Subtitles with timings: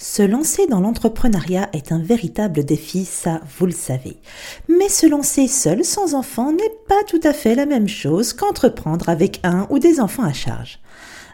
[0.00, 4.16] Se lancer dans l'entrepreneuriat est un véritable défi, ça vous le savez.
[4.68, 9.08] Mais se lancer seul sans enfant n'est pas tout à fait la même chose qu'entreprendre
[9.08, 10.78] avec un ou des enfants à charge.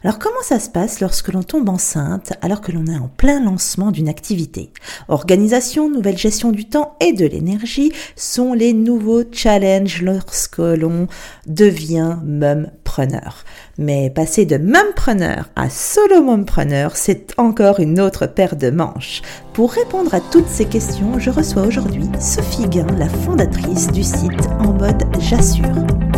[0.05, 3.43] Alors comment ça se passe lorsque l'on tombe enceinte alors que l'on est en plein
[3.43, 4.71] lancement d'une activité?
[5.09, 11.07] Organisation, nouvelle gestion du temps et de l'énergie sont les nouveaux challenges lorsque l'on
[11.47, 13.45] devient mumpreneur.
[13.79, 19.23] Mais passer de mumpreneur à solo mumpreneur, c'est encore une autre paire de manches.
[19.55, 24.49] Pour répondre à toutes ces questions, je reçois aujourd'hui Sophie Guin, la fondatrice du site
[24.61, 26.14] En mode J'assure.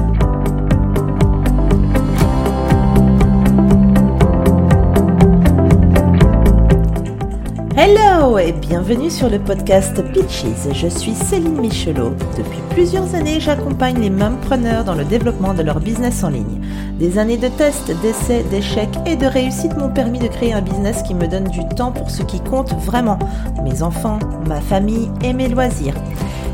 [7.78, 10.72] Hello et bienvenue sur le podcast Pitches.
[10.72, 12.14] Je suis Céline Michelot.
[12.34, 16.62] Depuis plusieurs années, j'accompagne les mumpreneurs dans le développement de leur business en ligne.
[16.98, 21.02] Des années de tests, d'essais, d'échecs et de réussites m'ont permis de créer un business
[21.02, 23.18] qui me donne du temps pour ce qui compte vraiment,
[23.62, 25.94] mes enfants, ma famille et mes loisirs.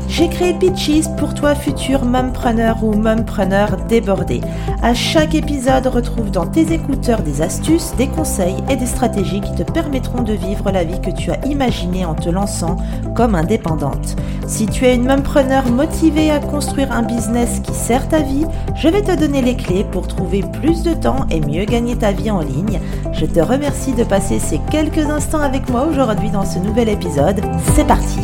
[0.09, 4.41] J'ai créé Pitches pour toi futur mumpreneur ou mumpreneur débordé.
[4.83, 9.55] À chaque épisode, retrouve dans tes écouteurs des astuces, des conseils et des stratégies qui
[9.55, 12.77] te permettront de vivre la vie que tu as imaginée en te lançant
[13.15, 14.15] comme indépendante.
[14.47, 18.87] Si tu es une mumpreneur motivée à construire un business qui sert ta vie, je
[18.87, 22.31] vais te donner les clés pour trouver plus de temps et mieux gagner ta vie
[22.31, 22.79] en ligne.
[23.13, 27.41] Je te remercie de passer ces quelques instants avec moi aujourd'hui dans ce nouvel épisode.
[27.75, 28.19] C'est parti!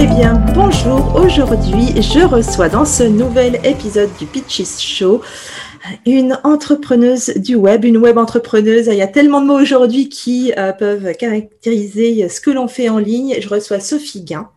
[0.00, 1.16] Eh bien, bonjour.
[1.16, 5.22] Aujourd'hui, je reçois dans ce nouvel épisode du Pitches Show
[6.06, 8.86] une entrepreneuse du web, une web entrepreneuse.
[8.86, 12.88] Il y a tellement de mots aujourd'hui qui euh, peuvent caractériser ce que l'on fait
[12.88, 13.36] en ligne.
[13.40, 14.50] Je reçois Sophie Guin,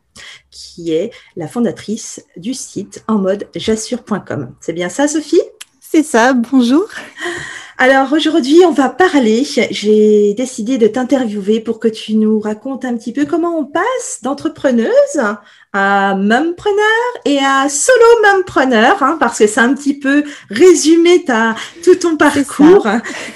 [0.50, 4.54] qui est la fondatrice du site en mode jassure.com.
[4.60, 5.42] C'est bien ça, Sophie?
[5.80, 6.34] C'est ça.
[6.34, 6.88] Bonjour.
[7.78, 9.44] Alors aujourd'hui, on va parler.
[9.44, 14.20] J'ai décidé de t'interviewer pour que tu nous racontes un petit peu comment on passe
[14.22, 15.20] d'entrepreneuse
[15.73, 16.75] à mumpreneur
[17.23, 22.17] et à solo mumpreneur, hein, parce que c'est un petit peu résumé ta, tout ton
[22.17, 22.87] parcours.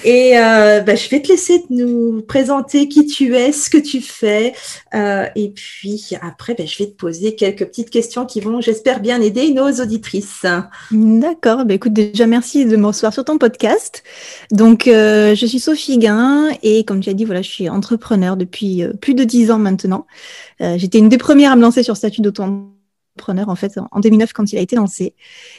[0.04, 4.02] Et euh, bah, je vais te laisser nous présenter qui tu es, ce que tu
[4.02, 4.54] fais,
[4.94, 9.00] euh, et puis après, bah, je vais te poser quelques petites questions qui vont, j'espère,
[9.00, 10.46] bien aider nos auditrices.
[10.92, 11.66] D'accord.
[11.66, 14.04] Bah, écoute, déjà merci de me recevoir sur ton podcast.
[14.52, 18.36] Donc, euh, je suis Sophie Guin et comme tu as dit, voilà, je suis entrepreneur
[18.36, 20.06] depuis euh, plus de dix ans maintenant.
[20.62, 24.34] Euh, j'étais une des premières à me lancer sur statut d'auto-entrepreneur en fait en 2009
[24.34, 25.14] quand il a été lancé.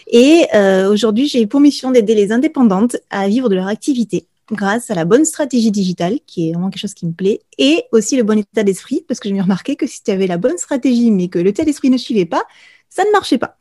[0.09, 4.91] Et euh, aujourd'hui, j'ai pour mission d'aider les indépendantes à vivre de leur activité grâce
[4.93, 8.17] à la bonne stratégie digitale, qui est vraiment quelque chose qui me plaît, et aussi
[8.17, 10.57] le bon état d'esprit, parce que je me remarqué que si tu avais la bonne
[10.57, 12.45] stratégie, mais que l'état d'esprit ne suivait pas,
[12.89, 13.59] ça ne marchait pas.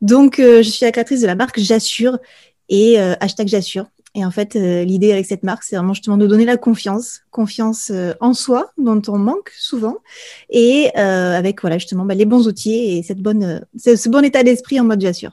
[0.00, 2.18] Donc, euh, je suis la créatrice de la marque J'assure
[2.68, 3.86] et hashtag J'assure.
[4.14, 7.20] Et en fait, euh, l'idée avec cette marque, c'est vraiment justement de donner la confiance,
[7.30, 9.98] confiance euh, en soi, dont on manque souvent,
[10.50, 14.42] et euh, avec voilà justement bah, les bons outils et cette bonne, ce bon état
[14.42, 15.32] d'esprit en mode j'assure.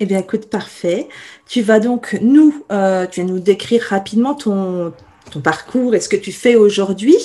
[0.00, 1.08] Eh bien, écoute, parfait.
[1.46, 4.92] Tu vas donc nous, tu vas nous décrire rapidement ton,
[5.32, 7.16] ton parcours et ce que tu fais aujourd'hui.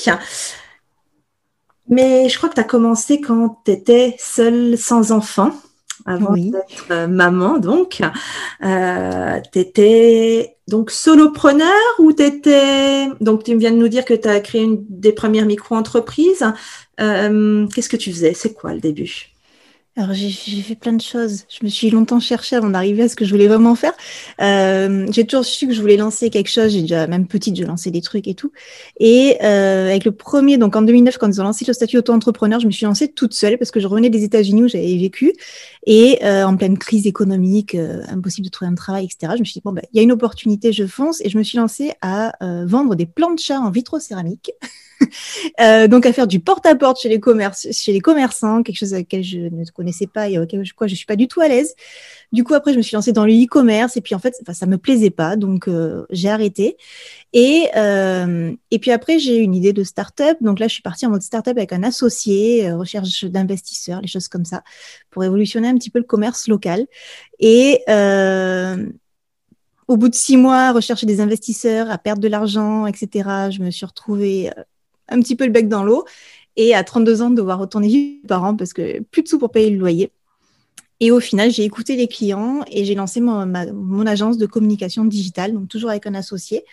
[1.88, 5.52] Mais je crois que tu as commencé quand tu étais seule, sans enfant
[6.06, 8.02] avant d'être euh, maman, donc.
[8.64, 11.70] Euh, tu étais donc solopreneur
[12.00, 13.08] ou tu étais.
[13.22, 16.46] Donc, tu viens de nous dire que tu as créé une des premières micro-entreprises.
[17.00, 18.34] Euh, qu'est-ce que tu faisais?
[18.34, 19.33] C'est quoi le début?
[19.96, 21.44] Alors j'ai fait plein de choses.
[21.50, 23.94] Je me suis longtemps cherchée avant d'arriver à ce que je voulais vraiment faire.
[24.42, 26.72] Euh, j'ai toujours su que je voulais lancer quelque chose.
[26.72, 28.52] J'ai déjà même petite, je lançais des trucs et tout.
[29.00, 32.60] Et euh, avec le premier, donc en 2009, quand ils ont lancé le statut auto-entrepreneur,
[32.60, 35.34] je me suis lancée toute seule parce que je revenais des États-Unis où j'avais vécu
[35.86, 39.34] et euh, en pleine crise économique, euh, impossible de trouver un travail, etc.
[39.36, 41.38] Je me suis dit bon ben il y a une opportunité, je fonce et je
[41.38, 44.52] me suis lancée à euh, vendre des plantes de chat en vitrocéramique.
[45.60, 47.20] Euh, donc à faire du porte-à-porte chez les
[47.72, 50.88] chez les commerçants, quelque chose avec lequel je ne connaissais pas et auquel je, quoi,
[50.88, 51.76] je suis pas du tout à l'aise.
[52.32, 54.66] Du coup après je me suis lancée dans le e-commerce et puis en fait ça
[54.66, 56.78] me plaisait pas donc euh, j'ai arrêté.
[57.34, 60.84] Et euh, et puis après j'ai eu une idée de start-up donc là je suis
[60.84, 64.64] partie en mode start-up avec un associé, recherche d'investisseurs, les choses comme ça
[65.12, 66.86] pour révolutionner un petit peu le commerce local
[67.40, 67.84] et
[69.88, 73.70] au bout de six mois, rechercher des investisseurs, à perdre de l'argent, etc., je me
[73.70, 74.50] suis retrouvée
[75.10, 76.06] un petit peu le bec dans l'eau.
[76.56, 79.40] Et à 32 ans, de devoir retourner vivre mes parents parce que plus de sous
[79.40, 80.12] pour payer le loyer.
[81.00, 85.52] Et au final, j'ai écouté les clients et j'ai lancé mon, agence de communication digitale,
[85.52, 86.64] donc toujours avec un associé.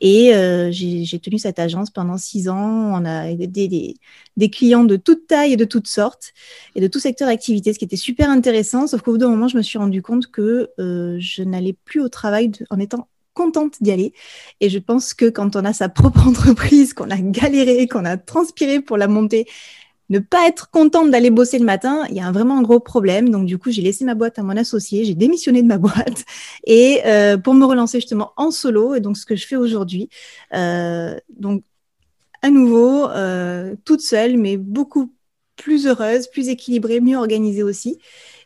[0.00, 2.58] Et euh, j'ai tenu cette agence pendant six ans.
[2.58, 3.94] On a des,
[4.36, 6.32] des, clients de toute taille et de toutes sortes
[6.74, 8.88] et de tout secteur d'activité, ce qui était super intéressant.
[8.88, 12.00] Sauf qu'au bout d'un moment, je me suis rendu compte que euh, je n'allais plus
[12.00, 13.08] au travail en étant
[13.38, 14.12] contente d'y aller.
[14.60, 18.16] Et je pense que quand on a sa propre entreprise, qu'on a galéré, qu'on a
[18.16, 19.46] transpiré pour la monter,
[20.10, 23.28] ne pas être contente d'aller bosser le matin, il y a vraiment un gros problème.
[23.28, 26.24] Donc du coup, j'ai laissé ma boîte à mon associé, j'ai démissionné de ma boîte
[26.66, 28.94] et euh, pour me relancer justement en solo.
[28.94, 30.08] Et donc ce que je fais aujourd'hui,
[30.54, 31.62] euh, donc
[32.42, 35.12] à nouveau euh, toute seule, mais beaucoup
[35.56, 37.98] plus heureuse, plus équilibrée, mieux organisée aussi.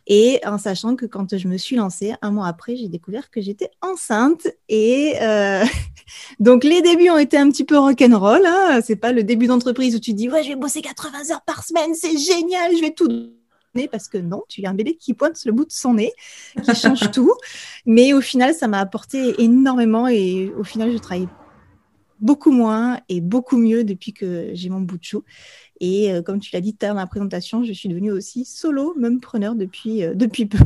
[0.06, 3.40] Et en sachant que quand je me suis lancée, un mois après, j'ai découvert que
[3.40, 4.48] j'étais enceinte.
[4.68, 5.64] Et euh,
[6.40, 8.44] donc, les débuts ont été un petit peu rock'n'roll.
[8.44, 8.80] Hein.
[8.84, 11.64] C'est pas le début d'entreprise où tu dis, ouais, je vais bosser 80 heures par
[11.64, 13.88] semaine, c'est génial, je vais tout donner.
[13.90, 16.12] Parce que non, tu as un bébé qui pointe le bout de son nez,
[16.62, 17.32] qui change tout.
[17.86, 20.08] Mais au final, ça m'a apporté énormément.
[20.08, 21.28] Et au final, je travaille
[22.22, 25.24] beaucoup moins et beaucoup mieux depuis que j'ai mon bout de chou.
[25.82, 28.12] Et euh, comme tu l'as dit tout à l'heure dans la présentation, je suis devenue
[28.12, 30.58] aussi solo, même preneur depuis, euh, depuis peu.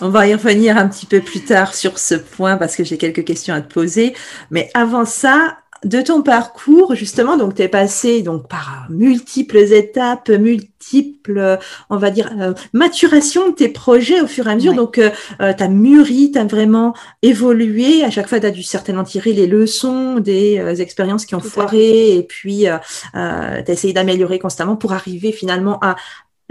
[0.00, 2.96] On va y revenir un petit peu plus tard sur ce point parce que j'ai
[2.96, 4.14] quelques questions à te poser.
[4.50, 10.28] Mais avant ça, de ton parcours, justement, donc tu es passé donc par multiples étapes,
[10.28, 11.58] multiples,
[11.90, 14.74] on va dire, euh, maturation de tes projets au fur et à mesure.
[14.74, 18.04] Donc, euh, euh tu as mûri, tu as vraiment évolué.
[18.04, 21.40] À chaque fois, tu as dû certainement tirer les leçons des euh, expériences qui ont
[21.40, 22.66] foiré et puis
[23.12, 25.96] tu as essayé d'améliorer constamment pour arriver finalement à,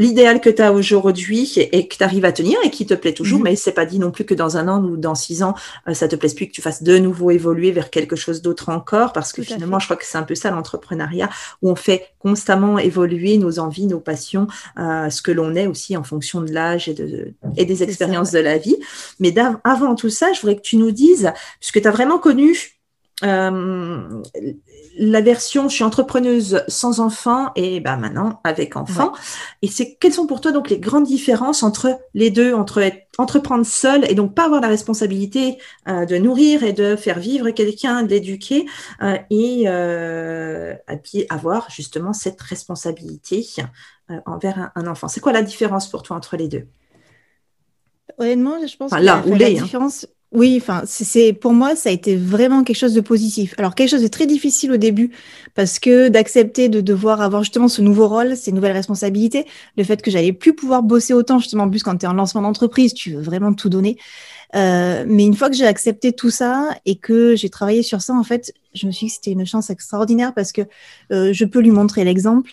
[0.01, 3.13] l'idéal que tu as aujourd'hui et que tu arrives à tenir et qui te plaît
[3.13, 3.45] toujours, mhm.
[3.45, 5.53] mais c'est pas dit non plus que dans un an ou dans six ans,
[5.87, 8.69] euh, ça te plaise plus que tu fasses de nouveau évoluer vers quelque chose d'autre
[8.69, 11.29] encore, parce que finalement, je crois que c'est un peu ça l'entrepreneuriat,
[11.61, 14.47] où on fait constamment évoluer nos envies, nos passions,
[14.79, 18.31] euh, ce que l'on est aussi en fonction de l'âge et, de, et des expériences
[18.31, 18.77] de la vie.
[19.19, 19.33] Mais
[19.63, 22.80] avant tout ça, je voudrais que tu nous dises, puisque tu as vraiment connu
[23.23, 24.21] euh,
[24.97, 29.13] la version je suis entrepreneuse sans enfant et ben maintenant avec enfant.
[29.61, 32.83] Et c'est quelles sont pour toi donc les grandes différences entre les deux, entre
[33.17, 35.57] entreprendre seul et donc pas avoir la responsabilité
[35.87, 38.65] euh, de nourrir et de faire vivre quelqu'un, d'éduquer
[39.01, 43.45] euh, et, puis avoir justement cette responsabilité
[44.25, 45.07] envers un, enfant?
[45.07, 46.67] C'est quoi la différence pour toi entre les deux?
[48.17, 49.23] Honnêtement, je pense que la, hein.
[49.61, 50.07] différence.
[50.31, 53.53] Oui, enfin, c'est pour moi, ça a été vraiment quelque chose de positif.
[53.57, 55.11] Alors, quelque chose de très difficile au début,
[55.55, 59.45] parce que d'accepter de devoir avoir justement ce nouveau rôle, ces nouvelles responsabilités,
[59.75, 62.41] le fait que j'allais plus pouvoir bosser autant, justement, en plus quand tu en lancement
[62.43, 63.97] d'entreprise, tu veux vraiment tout donner.
[64.55, 68.13] Euh, mais une fois que j'ai accepté tout ça et que j'ai travaillé sur ça,
[68.13, 70.61] en fait, je me suis dit que c'était une chance extraordinaire parce que
[71.11, 72.51] euh, je peux lui montrer l'exemple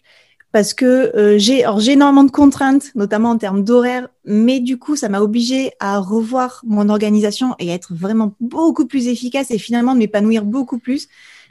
[0.58, 1.62] parce que euh, j'ai
[1.92, 6.62] énormément de contraintes, notamment en termes d'horaire, mais du coup, ça m'a obligé à revoir
[6.66, 11.06] mon organisation et à être vraiment beaucoup plus efficace et finalement de m'épanouir beaucoup plus.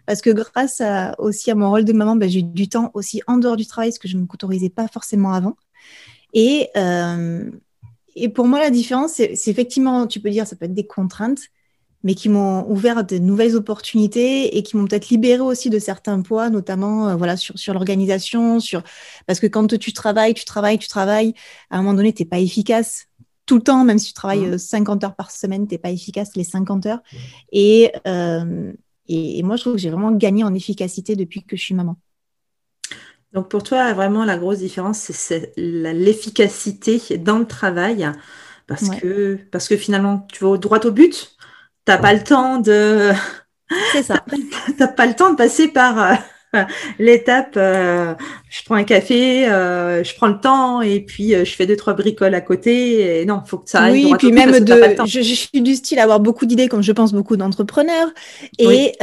[0.07, 0.81] Parce que grâce
[1.19, 3.65] aussi à mon rôle de maman, ben, j'ai eu du temps aussi en dehors du
[3.65, 5.55] travail, ce que je ne m'autorisais pas forcément avant.
[6.33, 7.49] Et, euh,
[8.17, 11.43] et pour moi, la différence, c'est effectivement, tu peux dire, ça peut être des contraintes,
[12.07, 16.21] mais qui m'ont ouvert de nouvelles opportunités et qui m'ont peut-être libéré aussi de certains
[16.21, 18.81] poids, notamment euh, voilà sur, sur l'organisation, sur
[19.25, 21.33] parce que quand tu travailles, tu travailles, tu travailles,
[21.69, 23.07] à un moment donné, tu n'es pas efficace
[23.45, 25.03] tout le temps, même si tu travailles 50 mmh.
[25.03, 27.01] euh, heures par semaine, tu n'es pas efficace les 50 heures.
[27.51, 28.71] Et, euh,
[29.09, 31.75] et, et, moi, je trouve que j'ai vraiment gagné en efficacité depuis que je suis
[31.75, 31.97] maman.
[33.33, 38.09] Donc pour toi, vraiment, la grosse différence, c'est l'efficacité dans le travail.
[38.67, 41.36] Parce, que, parce que finalement, tu vas droit au but,
[41.87, 43.11] t'as pas le temps de.
[43.93, 44.23] C'est ça.
[44.77, 46.19] T'as pas le temps de passer par
[46.55, 46.63] euh,
[46.99, 47.55] l'étape.
[47.57, 48.13] Euh,
[48.49, 51.93] je prends un café, euh, je prends le temps et puis je fais deux trois
[51.93, 53.21] bricoles à côté.
[53.21, 54.05] Et non, faut que ça aille.
[54.05, 54.73] Oui, et puis même de.
[55.05, 58.09] Je, je, suis du style à avoir beaucoup d'idées, comme je pense beaucoup d'entrepreneurs.
[58.59, 58.93] Et,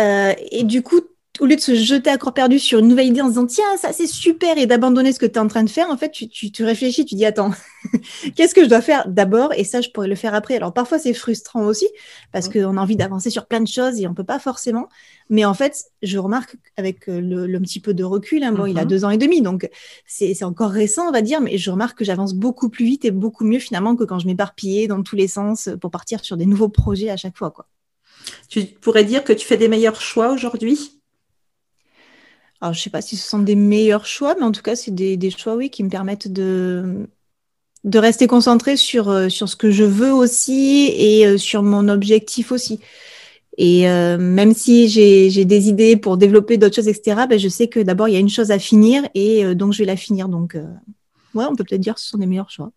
[0.52, 1.00] et du coup,
[1.40, 3.46] au lieu de se jeter à corps perdu sur une nouvelle idée en se disant
[3.46, 5.96] tiens ça c'est super et d'abandonner ce que tu es en train de faire en
[5.96, 7.50] fait tu, tu, tu réfléchis tu dis attends
[8.36, 9.52] qu'est-ce que je dois faire d'abord?
[9.54, 10.56] Et ça je pourrais le faire après.
[10.56, 11.88] Alors parfois c'est frustrant aussi
[12.32, 14.88] parce qu'on a envie d'avancer sur plein de choses et on peut pas forcément.
[15.30, 18.78] Mais en fait je remarque avec euh, le, petit peu de recul hein, bon il
[18.78, 18.88] a mm-hmm.
[18.88, 19.68] deux ans et demi donc
[20.06, 23.10] c'est encore récent on va dire mais je remarque que j'avance beaucoup plus vite et
[23.10, 26.46] beaucoup mieux finalement que quand je m'éparpillais dans tous les sens pour partir sur des
[26.46, 27.66] nouveaux projets à chaque fois quoi.
[28.48, 30.93] Tu pourrais dire que tu fais des meilleurs choix aujourd'hui?
[32.60, 34.76] Alors, je ne sais pas si ce sont des meilleurs choix, mais en tout cas,
[34.76, 37.06] c'est des, choix, oui, qui me permettent de,
[37.84, 41.88] de rester concentré sur, euh, sur ce que je veux aussi et euh, sur mon
[41.88, 42.80] objectif aussi.
[43.56, 47.68] Et euh, même si j'ai des idées pour développer d'autres choses, etc., ben, je sais
[47.68, 50.28] que d'abord, il y a une chose à finir et donc je vais la finir.
[50.28, 50.56] Donc,
[51.34, 52.72] ouais, on peut peut-être dire que ce sont des meilleurs choix.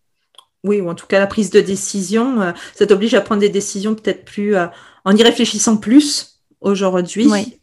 [0.63, 3.95] Oui, ou en tout cas, la prise de décision, ça t'oblige à prendre des décisions
[3.95, 7.25] peut-être plus en y réfléchissant plus aujourd'hui.
[7.27, 7.56] Oui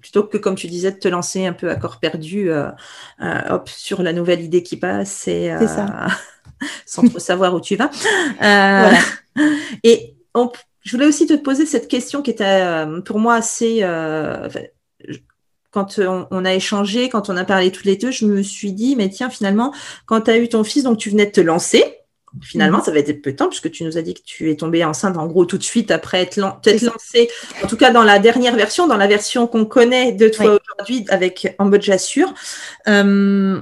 [0.00, 2.70] plutôt que, comme tu disais, de te lancer un peu à corps perdu euh,
[3.20, 5.66] euh, hop, sur la nouvelle idée qui passe et euh,
[6.86, 7.90] sans trop savoir où tu vas.
[9.82, 13.82] Et je voulais aussi te poser cette question qui était pour moi assez
[15.70, 18.94] quand on, a échangé, quand on a parlé tous les deux, je me suis dit,
[18.94, 19.72] mais tiens, finalement,
[20.04, 22.01] quand tu as eu ton fils, donc tu venais de te lancer,
[22.40, 24.56] Finalement, ça va être peu de temps puisque tu nous as dit que tu es
[24.56, 27.28] tombée enceinte en gros tout de suite après être, lancée,
[27.62, 31.04] en tout cas dans la dernière version, dans la version qu'on connaît de toi aujourd'hui
[31.10, 32.32] avec En mode j'assure.
[32.88, 33.60] Euh,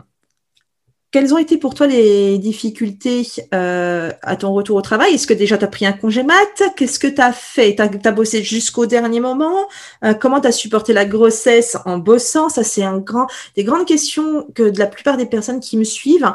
[1.10, 5.14] quelles ont été pour toi les difficultés euh, à ton retour au travail?
[5.14, 6.62] Est-ce que déjà tu as pris un congé mat?
[6.76, 7.74] Qu'est-ce que tu as fait?
[7.74, 9.68] Tu as, bossé jusqu'au dernier moment?
[10.04, 12.48] Euh, Comment tu as supporté la grossesse en bossant?
[12.48, 15.84] Ça, c'est un grand, des grandes questions que de la plupart des personnes qui me
[15.84, 16.32] suivent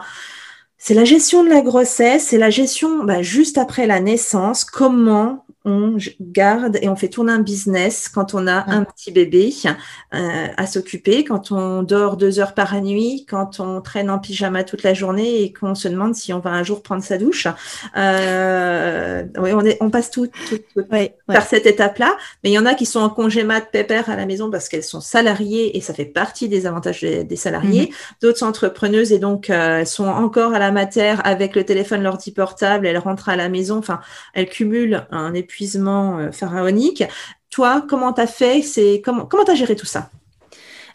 [0.78, 5.46] c'est la gestion de la grossesse, c'est la gestion bah, juste après la naissance, comment
[5.66, 9.52] on garde et on fait tourner un business quand on a un petit bébé
[10.14, 14.64] euh, à s'occuper, quand on dort deux heures par nuit, quand on traîne en pyjama
[14.64, 17.48] toute la journée et qu'on se demande si on va un jour prendre sa douche.
[17.98, 20.28] Euh, oui, on, est, on passe tout,
[21.26, 22.16] par cette étape-là.
[22.44, 24.70] Mais il y en a qui sont en congé mat pépère à la maison parce
[24.70, 27.88] qu'elles sont salariées et ça fait partie des avantages des, salariés.
[27.88, 27.96] Mhm.
[28.22, 30.65] D'autres sont entrepreneuses et donc euh, elles sont encore à la
[31.24, 32.88] avec le téléphone, l'ordi portable.
[32.88, 33.78] Elles rentrent à la maison.
[33.78, 34.00] Enfin,
[34.34, 37.04] elles cumulent un épuisement euh, pharaonique.
[37.50, 38.62] Toi, comment tu as fait?
[38.62, 40.10] C'est comment comment as géré tout ça?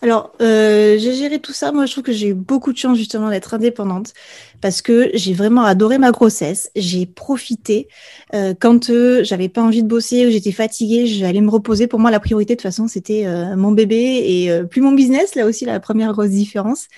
[0.03, 1.73] Alors, euh, j'ai géré tout ça.
[1.73, 4.15] Moi, je trouve que j'ai eu beaucoup de chance justement d'être indépendante
[4.63, 6.71] parce que j'ai vraiment adoré ma grossesse.
[6.75, 7.87] J'ai profité
[8.35, 11.87] euh, quand euh, j'avais pas envie de bosser ou j'étais fatiguée, j'allais me reposer.
[11.87, 13.27] Pour moi, la priorité de toute façon, c'était
[13.57, 15.35] mon bébé et plus mon business.
[15.35, 16.89] Là aussi, la première grosse différence.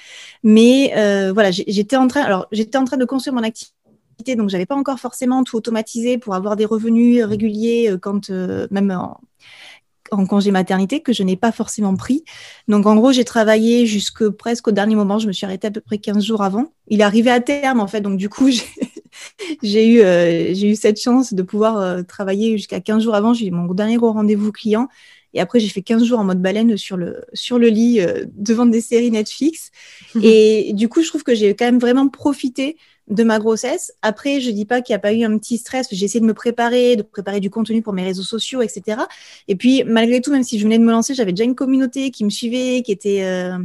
[0.45, 0.93] Mais
[1.33, 2.23] voilà, j'étais en train.
[2.23, 3.75] Alors, j'étais en train de construire mon activité
[4.37, 8.67] donc j'avais pas encore forcément tout automatisé pour avoir des revenus réguliers euh, quand euh,
[8.71, 9.21] même en,
[10.27, 12.25] congé maternité que je n'ai pas forcément pris.
[12.69, 15.19] Donc en gros, j'ai travaillé jusque presque au dernier moment.
[15.19, 16.73] Je me suis arrêtée à peu près 15 jours avant.
[16.89, 18.49] Il est arrivé à terme en fait, donc du coup
[19.63, 23.35] j'ai eu euh, j'ai eu cette chance de pouvoir travailler jusqu'à 15 jours avant.
[23.35, 24.89] J'ai eu mon dernier rendez-vous client.
[25.35, 28.01] Et après, j'ai fait 15 jours en mode baleine sur le, sur le lit
[28.35, 29.71] devant des séries Netflix.
[30.23, 32.77] Et du coup, je trouve que j'ai quand même vraiment profité
[33.13, 33.93] de ma grossesse.
[34.03, 35.89] Après, je dis pas qu'il n'y a pas eu un petit stress.
[35.91, 39.03] J'ai essayé de me préparer, de préparer du contenu pour mes réseaux sociaux, etc.
[39.49, 42.11] Et puis, malgré tout, même si je venais de me lancer, j'avais déjà une communauté
[42.11, 43.59] qui me suivait, qui était, euh,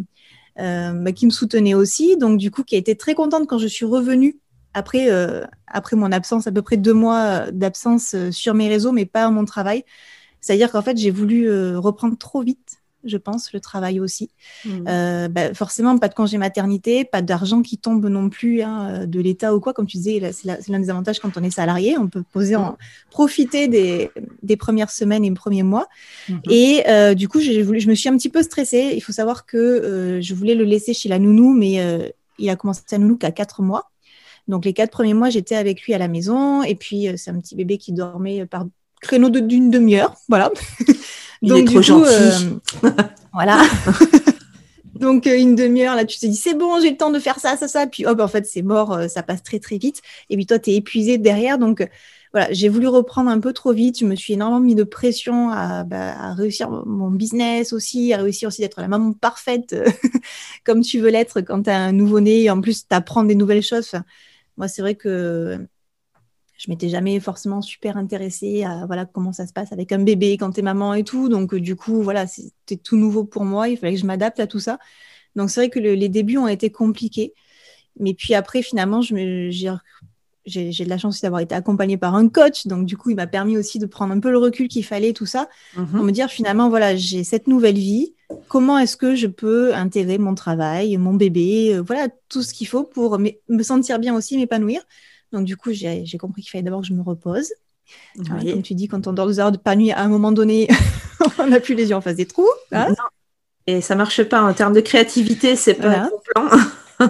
[0.59, 2.17] euh, bah, qui me soutenait aussi.
[2.17, 4.37] Donc, du coup, qui a été très contente quand je suis revenue
[4.73, 9.05] après, euh, après mon absence, à peu près deux mois d'absence sur mes réseaux, mais
[9.05, 9.83] pas mon travail.
[10.41, 12.76] C'est-à-dire qu'en fait, j'ai voulu reprendre trop vite
[13.07, 14.29] je pense, le travail aussi.
[14.65, 14.69] Mmh.
[14.87, 19.19] Euh, bah, forcément, pas de congé maternité, pas d'argent qui tombe non plus hein, de
[19.19, 19.73] l'État ou quoi.
[19.73, 21.97] Comme tu disais, c'est l'un des avantages quand on est salarié.
[21.97, 22.77] On peut poser en, mmh.
[23.11, 25.87] profiter des, premières semaines et premiers mois.
[26.29, 26.35] Mmh.
[26.49, 28.93] Et euh, du coup, voulu, je me suis un petit peu stressée.
[28.95, 31.81] Il faut savoir que euh, je voulais le laisser chez la nounou, mais
[32.37, 33.91] il a commencé à nounou qu'à quatre mois.
[34.47, 36.63] Donc les quatre premiers mois, j'étais avec lui à la maison.
[36.63, 38.65] Et puis, c'est un petit bébé qui dormait par
[39.01, 40.15] créneau d'une demi-heure.
[40.27, 40.51] Voilà.
[41.41, 42.09] Il Donc, est trop gentil.
[42.83, 42.89] Euh,
[43.33, 43.61] voilà.
[44.95, 47.39] Donc euh, une demi-heure, là, tu te dis c'est bon, j'ai le temps de faire
[47.39, 47.85] ça, ça, ça.
[47.85, 50.01] Puis hop, en fait, c'est mort, euh, ça passe très très vite.
[50.29, 51.59] Et puis toi, tu es épuisé derrière.
[51.59, 51.87] Donc
[52.33, 53.99] voilà, j'ai voulu reprendre un peu trop vite.
[53.99, 58.47] Je me suis énormément mis de pression à, bah, réussir mon business aussi, à réussir
[58.47, 59.75] aussi d'être la maman parfaite
[60.65, 62.49] comme tu veux l'être quand tu as un nouveau-né.
[62.49, 63.91] En plus, tu apprends des nouvelles choses.
[64.57, 65.59] moi, c'est vrai que
[66.57, 70.37] je m'étais jamais forcément super intéressée à voilà comment ça se passe avec un bébé
[70.37, 71.29] quand tu es maman et tout.
[71.29, 73.69] Donc euh, du coup, voilà, c'était tout nouveau pour moi.
[73.69, 74.79] Il fallait que je m'adapte à tout ça.
[75.35, 77.33] Donc c'est vrai que les débuts ont été compliqués.
[77.99, 79.51] Mais puis après, finalement, j'ai
[80.47, 82.67] j'ai de la chance d'avoir été accompagnée par un coach.
[82.67, 85.13] Donc, du coup, il m'a permis aussi de prendre un peu le recul qu'il fallait,
[85.13, 86.05] tout ça, pour mhm.
[86.05, 88.13] me dire finalement, voilà, j'ai cette nouvelle vie.
[88.47, 92.67] Comment est-ce que je peux intégrer mon travail, mon bébé, euh, voilà, tout ce qu'il
[92.67, 94.81] faut pour me sentir bien aussi, m'épanouir?
[95.31, 97.51] Donc, du coup, j'ai compris qu'il fallait d'abord que je me repose.
[98.27, 100.67] Comme tu dis, quand on dort deux heures de pas nuit, à un moment donné,
[101.39, 102.47] on n'a plus les yeux en face des trous.
[102.71, 102.93] Hein.
[103.65, 107.09] Et ça marche pas en termes de créativité, c'est pas un plan.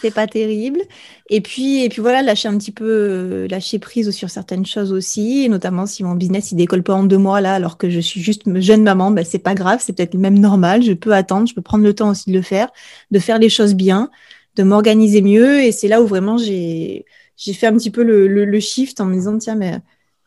[0.00, 0.80] c'est pas terrible.
[1.28, 5.44] Et puis, et puis voilà, lâcher un petit peu, lâcher prise sur certaines choses aussi,
[5.44, 8.00] et notamment si mon business il décolle pas en deux mois là, alors que je
[8.00, 10.82] suis juste jeune maman, ben, c'est pas grave, c'est peut-être même normal.
[10.82, 12.70] Je peux attendre, je peux prendre le temps aussi de le faire,
[13.10, 14.10] de faire les choses bien,
[14.56, 15.62] de m'organiser mieux.
[15.62, 17.04] Et c'est là où vraiment j'ai
[17.40, 19.78] j'ai fait un petit peu le, le, shift en me disant tiens mais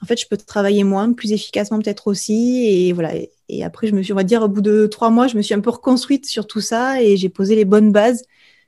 [0.01, 2.65] en fait je peux travailler moins plus efficacement peut-être aussi.
[2.67, 3.11] Et voilà.
[3.49, 5.43] Et, après je me suis on va dire au bout de trois mois je me
[5.43, 8.23] suis un peu reconstruite sur tout ça et j'ai posé les bonnes bases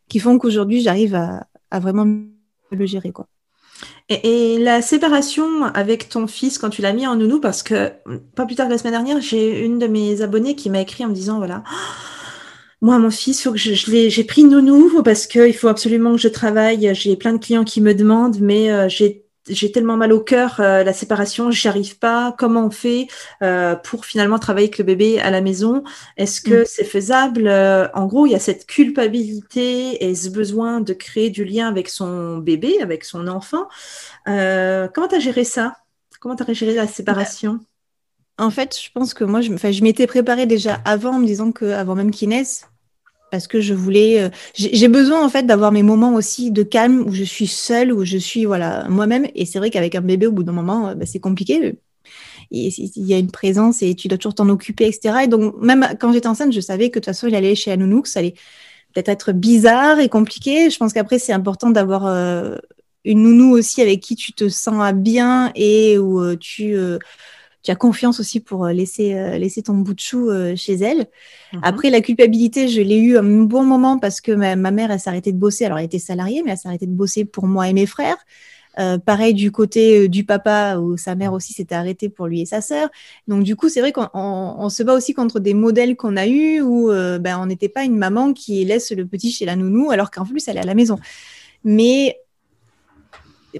[0.08, 2.06] qui font qu'aujourd'hui j'arrive à, à, vraiment
[2.72, 3.28] le gérer quoi.
[4.10, 7.92] Et, et, la séparation avec ton fils quand tu l'as mis en nounou parce que
[8.36, 11.04] pas plus tard que la semaine dernière j'ai une de mes abonnées qui m'a écrit
[11.04, 11.64] en me disant voilà
[12.82, 16.27] moi, mon fils, faut que je, j'ai pris nounou parce qu'il faut absolument que je
[16.27, 16.94] travaille.
[16.94, 20.60] J'ai plein de clients qui me demandent, mais euh, j'ai j'ai tellement mal au cœur,
[20.60, 22.36] euh, la séparation, j'y arrive pas.
[22.38, 23.08] Comment on fait
[23.44, 25.84] euh, pour finalement travailler avec le bébé à la maison?
[26.17, 26.65] Est-ce que mm.
[26.65, 27.48] c'est faisable?
[27.48, 31.67] Euh, En gros, il y a cette culpabilité et ce besoin de créer du lien
[31.67, 33.67] avec son bébé, avec son enfant.
[34.25, 35.75] comment tu as géré ça?
[36.20, 37.60] Comment tu as géré la séparation?
[38.38, 41.96] En fait, je pense que moi, je, m'étais préparée déjà avant en me disant qu'avant
[41.96, 42.68] même qu'il naisse,
[43.32, 44.22] parce que je voulais.
[44.22, 47.94] Euh, j'ai besoin en fait d'avoir mes moments aussi de calme où je suis seule,
[47.94, 49.27] où je suis voilà moi-même.
[49.36, 51.77] Et c'est vrai qu'avec un bébé, au bout d'un moment, euh, bah, c'est compliqué.
[52.51, 55.24] Il y a une présence et tu dois toujours t'en occuper, etc.
[55.24, 57.72] Et donc même quand j'étais enceinte, je savais que de toute façon, il allait chez
[57.72, 58.36] la nounou, que ça allait
[58.94, 60.70] peut-être être bizarre et compliqué.
[60.70, 62.58] Je pense qu'après, c'est important d'avoir euh,
[63.06, 66.75] une nounou aussi avec qui tu te sens bien et où tu
[67.65, 70.75] tu as confiance aussi pour euh, laisser, euh, laisser ton bout de chou euh, chez
[70.75, 71.07] elle.
[71.51, 71.62] Mhm.
[71.63, 75.31] Après, la culpabilité, je l'ai eu un bon moment parce que ma, mère, elle s'arrêtait
[75.31, 75.65] de bosser.
[75.65, 78.17] Alors, elle était salariée, mais elle s'arrêtait de bosser pour moi et mes frères.
[79.05, 82.62] pareil du côté du papa, où sa mère aussi s'était arrêtée pour lui et sa
[82.62, 82.89] sœur.
[83.27, 86.62] Donc, du coup, c'est vrai qu'on se bat aussi contre des modèles qu'on a eus
[86.62, 90.12] où ben, on n'était pas une maman qui laisse le petit chez la nounou, alors
[90.12, 91.00] qu'en plus, elle est à la maison.
[91.63, 92.17] Mais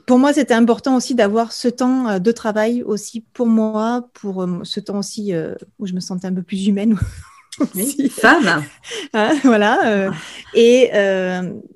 [0.06, 4.44] pour moi, c'était important aussi d'avoir ce temps euh, de travail aussi pour moi, pour
[4.44, 6.98] euh, ce temps aussi euh, où je me sentais un peu plus humaine.
[7.74, 8.66] Oui, femme.
[9.14, 10.12] Hein, voilà.
[10.54, 10.92] et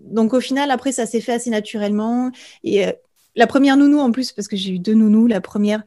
[0.02, 2.32] donc au final, après, ça s'est fait assez naturellement.
[2.66, 2.84] Et
[3.38, 5.84] la première nounou en plus, parce que j'ai eu deux nounous, la première,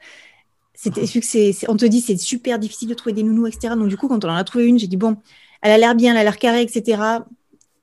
[0.72, 3.74] c'était que c'est, on te dit c'est super difficile de trouver des nounous, etc.
[3.76, 5.18] Donc du coup, quand on en a trouvé une, j'ai dit bon,
[5.60, 7.02] elle a l'air bien, elle a l'air carrée, etc.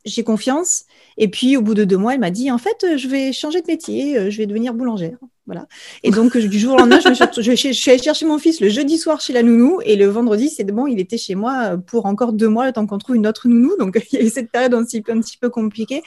[0.04, 0.86] J'ai confiance.
[1.22, 3.34] Et puis, au bout de deux mois, elle m'a dit, en fait, euh, je vais
[3.34, 5.18] changer de métier, euh, je vais devenir boulangère.
[5.46, 5.68] Voilà.
[6.04, 9.20] Et donc, du jour au lendemain, je, suis allée chercher mon fils le jeudi soir
[9.20, 9.82] chez la nounou.
[9.84, 12.86] Et le vendredi, c'est bon, il était chez moi pour encore deux mois, le temps
[12.86, 13.76] qu'on trouve une autre nounou.
[13.78, 16.04] Donc, il y a eu cette période un petit un petit peu compliquée.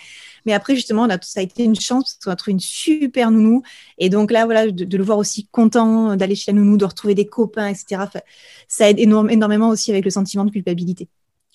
[0.47, 3.63] Mais après, justement, ça a été une chance parce qu'on a trouvé une super nounou.
[3.99, 7.15] Et donc là, voilà, de, le voir aussi content d'aller chez la nounou, de retrouver
[7.15, 8.05] des copains, etc.
[8.67, 11.09] Ça aide énormément aussi avec le sentiment de culpabilité.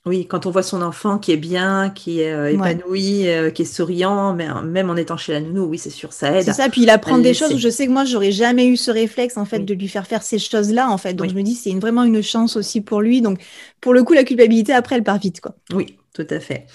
[0.07, 3.63] Oui, quand on voit son enfant qui est bien, qui est euh, épanoui, euh, qui
[3.63, 6.45] est souriant, mais euh, même en étant chez la nounou, oui, c'est sûr, ça aide.
[6.45, 8.77] C'est ça, puis il apprend des choses où je sais que moi, j'aurais jamais eu
[8.77, 11.13] ce réflexe, en fait, de lui faire faire ces choses-là, en fait.
[11.13, 13.21] Donc, je me dis, c'est vraiment une chance aussi pour lui.
[13.21, 13.39] Donc,
[13.81, 15.55] pour le coup, la culpabilité, après, elle part vite, quoi.
[15.73, 16.67] Oui, tout à fait.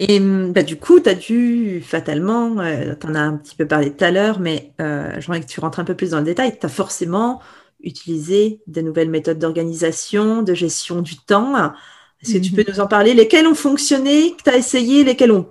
[0.00, 3.66] Et hum, bah, du coup, tu as dû fatalement, tu en as un petit peu
[3.66, 6.58] parlé tout à l'heure, mais j'aimerais que tu rentres un peu plus dans le détail.
[6.58, 7.40] Tu as forcément
[7.84, 11.72] utilisé des nouvelles méthodes d'organisation, de gestion du temps.
[12.24, 13.12] Est-ce que tu peux nous en parler?
[13.12, 15.46] Lesquels ont fonctionné, que tu as essayé, lesquels n'ont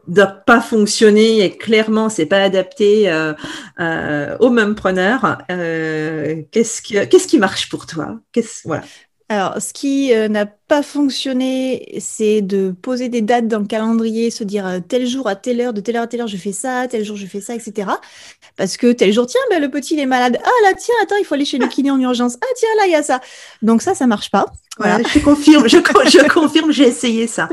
[0.46, 3.34] pas fonctionné et clairement, c'est pas adapté euh,
[3.80, 8.20] euh, au même preneur euh, Qu'est-ce qui, qu'est-ce qui marche pour toi?
[8.66, 8.84] Voilà.
[9.30, 14.30] Alors, ce qui euh, n'a pas fonctionné, c'est de poser des dates dans le calendrier,
[14.32, 16.38] se dire euh, tel jour à telle heure, de telle heure à telle heure, je
[16.38, 17.88] fais ça, tel jour je fais ça, etc.
[18.58, 20.38] Parce que tel jour, tiens, ben, le petit il est malade.
[20.44, 22.38] Ah là, tiens, attends, il faut aller chez le kiné en urgence.
[22.42, 23.22] Ah tiens, là, il y a ça.
[23.62, 24.46] Donc ça, ça marche pas.
[24.78, 25.00] Voilà.
[25.04, 27.48] je confirme, je, je confirme, j'ai essayé ça.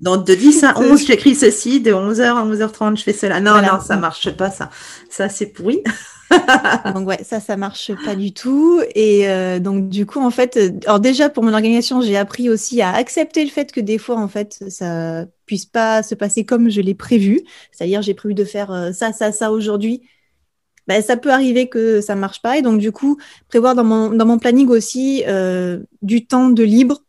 [0.00, 3.40] Donc de 10 à 11, j'écris ceci, de 11h à 11h30, je fais cela.
[3.40, 4.70] Non, non, ça marche pas, ça.
[5.10, 5.82] Ça, c'est pourri.
[6.94, 8.82] donc ouais, ça, ça marche pas du tout.
[8.94, 12.48] Et euh, donc du coup, en fait, euh, alors déjà pour mon organisation, j'ai appris
[12.48, 16.44] aussi à accepter le fait que des fois, en fait, ça puisse pas se passer
[16.44, 17.40] comme je l'ai prévu.
[17.72, 20.02] C'est-à-dire, j'ai prévu de faire euh, ça, ça, ça aujourd'hui.
[20.86, 22.58] Ben, ça peut arriver que ça marche pas.
[22.58, 25.24] Et donc du coup, prévoir dans mon, dans mon planning aussi
[26.02, 27.02] du temps de libre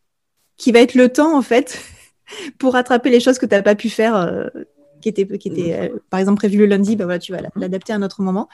[0.57, 1.79] qui va être le temps, en fait,
[2.59, 4.49] pour rattraper les choses que tu n'as pas pu faire.
[5.01, 7.95] qui étaient, qui était, par exemple prévu le lundi, ben voilà, tu vas l'adapter à
[7.95, 8.49] un autre moment.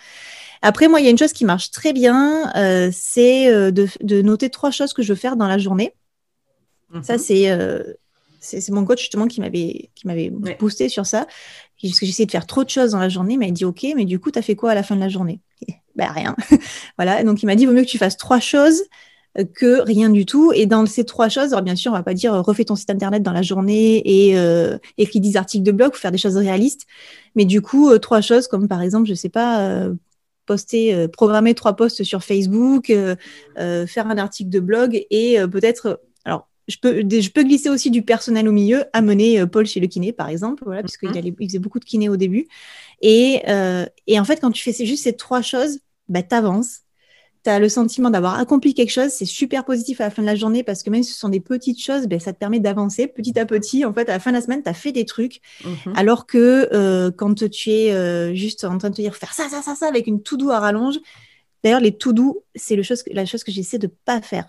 [0.62, 4.22] Après, moi, il y a une chose qui marche très bien, euh, c'est euh, de,
[4.22, 5.93] noter trois choses que je veux faire dans la journée.
[7.04, 7.24] Ça, mhm.
[7.32, 7.84] euh,
[8.39, 11.28] c'est mon coach justement qui m'avait qui m'avait boosté sur ça.
[11.82, 13.86] Parce que j'essayais de faire trop de choses dans la journée, mais il dit OK,
[13.96, 15.41] mais du coup, tu as fait quoi à la fin de la journée?
[15.96, 16.36] Ben rien.
[17.00, 17.24] voilà.
[17.24, 18.84] Donc il m'a dit vaut mieux que tu fasses trois choses
[19.56, 20.54] que rien du tout.
[20.54, 22.91] Et dans ces trois choses, alors bien sûr, on va pas dire refais ton site
[22.91, 24.38] internet dans la journée et
[25.00, 26.86] écris 10 articles de blog ou faire des choses réalistes.
[27.36, 29.89] Mais du coup, trois choses comme par exemple, je sais pas,
[30.48, 33.16] poster, euh, programmer trois posts sur Facebook, euh,
[33.60, 37.92] euh, faire un article de blog et peut-être, alors je peux, je peux glisser aussi
[37.92, 41.36] du personnel au milieu, amener Paul chez le kiné par exemple, voilà, puisqu'il mhm.
[41.40, 42.48] il faisait beaucoup de kiné au début.
[43.02, 43.44] Et,
[44.08, 45.80] et en fait, quand tu fais juste ces trois choses,
[46.10, 46.82] bah, tu avances,
[47.60, 50.64] le sentiment d'avoir accompli quelque chose, c'est super positif à la fin de la journée
[50.64, 53.38] parce que même si ce sont des petites choses, ben, ça te permet d'avancer petit
[53.40, 53.86] à petit.
[53.86, 55.42] En fait, à la fin de la semaine, tu as fait des trucs.
[55.64, 55.94] Mhm.
[55.96, 59.50] Alors que euh, quand tu es euh, juste en train de te dire faire ça,
[59.50, 61.00] ça, ça, ça avec une tout doux à rallonge,
[61.64, 64.46] d'ailleurs, les tout doux, c'est le chose, la chose que j'essaie de pas faire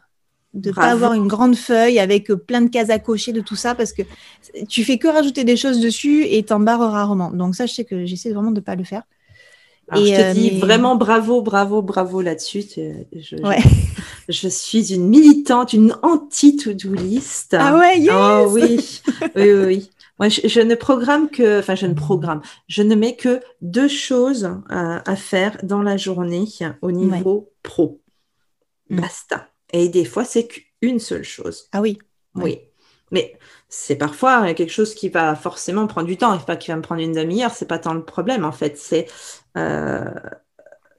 [0.55, 3.55] de ne pas avoir une grande feuille avec plein de cases à cocher de tout
[3.55, 4.03] ça parce que
[4.69, 7.31] tu fais que rajouter des choses dessus et t'en barres rarement.
[7.31, 9.03] Donc ça, je sais que j'essaie vraiment de pas le faire.
[9.91, 12.65] Alors, je te dis vraiment bravo, bravo, bravo là-dessus.
[13.15, 13.37] Je,
[14.29, 17.57] je, suis une militante, une anti-to-do list.
[17.59, 19.01] Ah ouais, yes oh, oui,
[19.37, 19.91] oui, oui.
[20.19, 24.51] Moi, je, ne programme que, enfin, je ne programme, je ne mets que deux choses
[24.69, 26.45] à, faire dans la journée
[26.83, 28.01] au niveau pro.
[28.91, 29.01] Mm.
[29.01, 29.49] Basta.
[29.73, 31.69] Et des fois, c'est qu'une seule chose.
[31.73, 31.99] Ah oui.
[32.35, 32.59] Oui.
[33.11, 36.77] Mais c'est parfois quelque chose qui va forcément prendre du temps, et pas qui va
[36.77, 38.79] me prendre une demi-heure, c'est pas tant le problème en fait.
[38.79, 39.07] C'est
[39.57, 40.05] euh,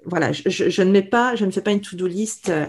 [0.05, 2.49] voilà, je, ne mets pas, je ne fais pas une to-do list.
[2.49, 2.65] Euh,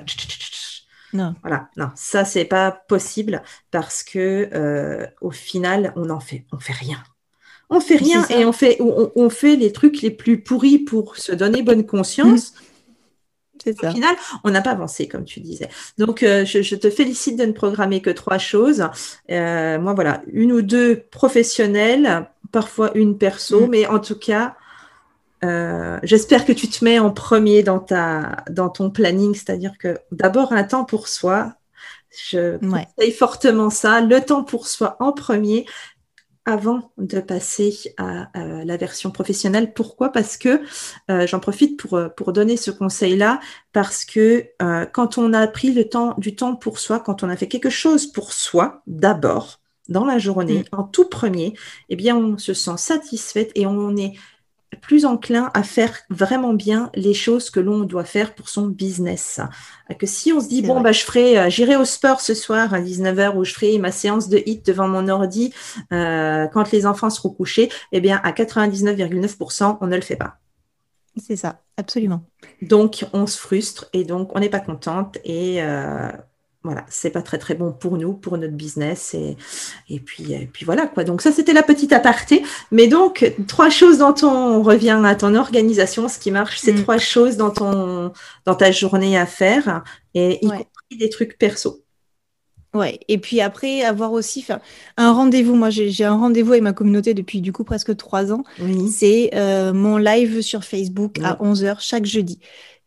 [1.12, 1.35] non.
[1.42, 6.59] Voilà, non, ça c'est pas possible parce que euh, au final, on en fait, on
[6.59, 7.03] fait rien.
[7.68, 11.31] On fait rien et on fait, on, fait les trucs les plus pourris pour se
[11.31, 12.53] donner bonne conscience.
[13.66, 15.68] Au final, on n'a pas avancé, comme tu disais.
[15.99, 18.88] Donc, euh, je, te félicite de ne programmer que trois choses.
[19.31, 23.70] Euh, moi, voilà, une ou deux professionnelles, parfois une perso, mm.
[23.70, 24.57] mais en tout cas,
[25.44, 29.99] euh, j'espère que tu te mets en premier dans, ta, dans ton planning, c'est-à-dire que
[30.12, 31.55] d'abord un temps pour soi.
[32.11, 35.64] Je conseille fortement ça, le temps pour soi en premier,
[36.44, 39.72] avant de passer à, la version professionnelle.
[39.72, 40.11] Pourquoi?
[40.11, 40.61] Parce que
[41.11, 43.40] euh, j'en profite pour, euh, pour donner ce conseil-là,
[43.72, 47.29] parce que euh, quand on a pris le temps, du temps pour soi, quand on
[47.29, 50.76] a fait quelque chose pour soi, d'abord, dans la journée, mm.
[50.76, 51.55] en tout premier,
[51.88, 54.14] eh bien, on se sent satisfaite et on est
[54.76, 59.40] plus enclin à faire vraiment bien les choses que l'on doit faire pour son business.
[59.98, 62.72] Que si on se dit, bon, bah, je ferai, euh, j'irai au sport ce soir
[62.72, 65.52] à 19h ou je ferai ma séance de hit devant mon ordi
[65.92, 70.38] euh, quand les enfants seront couchés, eh bien, à 99,9%, on ne le fait pas.
[71.16, 72.22] C'est ça, absolument.
[72.62, 76.11] Donc, on se frustre et donc, on n'est pas contente et euh,
[76.62, 79.37] voilà, c'est pas très très bon pour nous, pour notre business et,
[79.88, 81.05] et puis et puis voilà quoi.
[81.05, 82.42] Donc ça c'était la petite aparté.
[82.70, 86.73] Mais donc trois choses dans ton on revient à ton organisation, ce qui marche, c'est
[86.73, 86.83] mm.
[86.83, 88.12] trois choses dans ton
[88.44, 91.83] dans ta journée à faire et y compris des trucs perso.
[92.73, 94.46] Ouais, et puis après, avoir aussi
[94.96, 95.57] un rendez-vous.
[95.57, 98.44] Moi, j'ai un rendez-vous avec ma communauté depuis du coup presque trois ans.
[98.88, 102.38] C'est euh, mon live sur Facebook à 11h chaque jeudi.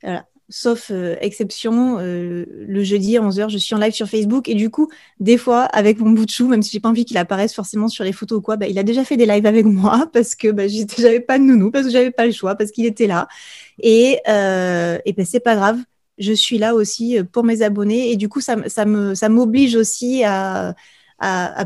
[0.01, 4.47] Voilà sauf euh, exception, euh, le jeudi à 11h, je suis en live sur Facebook.
[4.47, 4.87] Et du coup,
[5.19, 7.87] des fois, avec mon bout de chou, même si j'ai pas envie qu'il apparaisse forcément
[7.87, 10.35] sur les photos ou quoi, bah, il a déjà fait des lives avec moi parce
[10.35, 13.07] que bah, j'avais pas de nounou, parce que j'avais pas le choix, parce qu'il était
[13.07, 13.27] là.
[13.79, 15.79] Et, euh, et ben, c'est pas grave.
[16.19, 18.11] Je suis là aussi euh, pour mes abonnés.
[18.11, 20.75] Et du coup, ça, ça me, ça m'oblige aussi à,
[21.19, 21.65] à,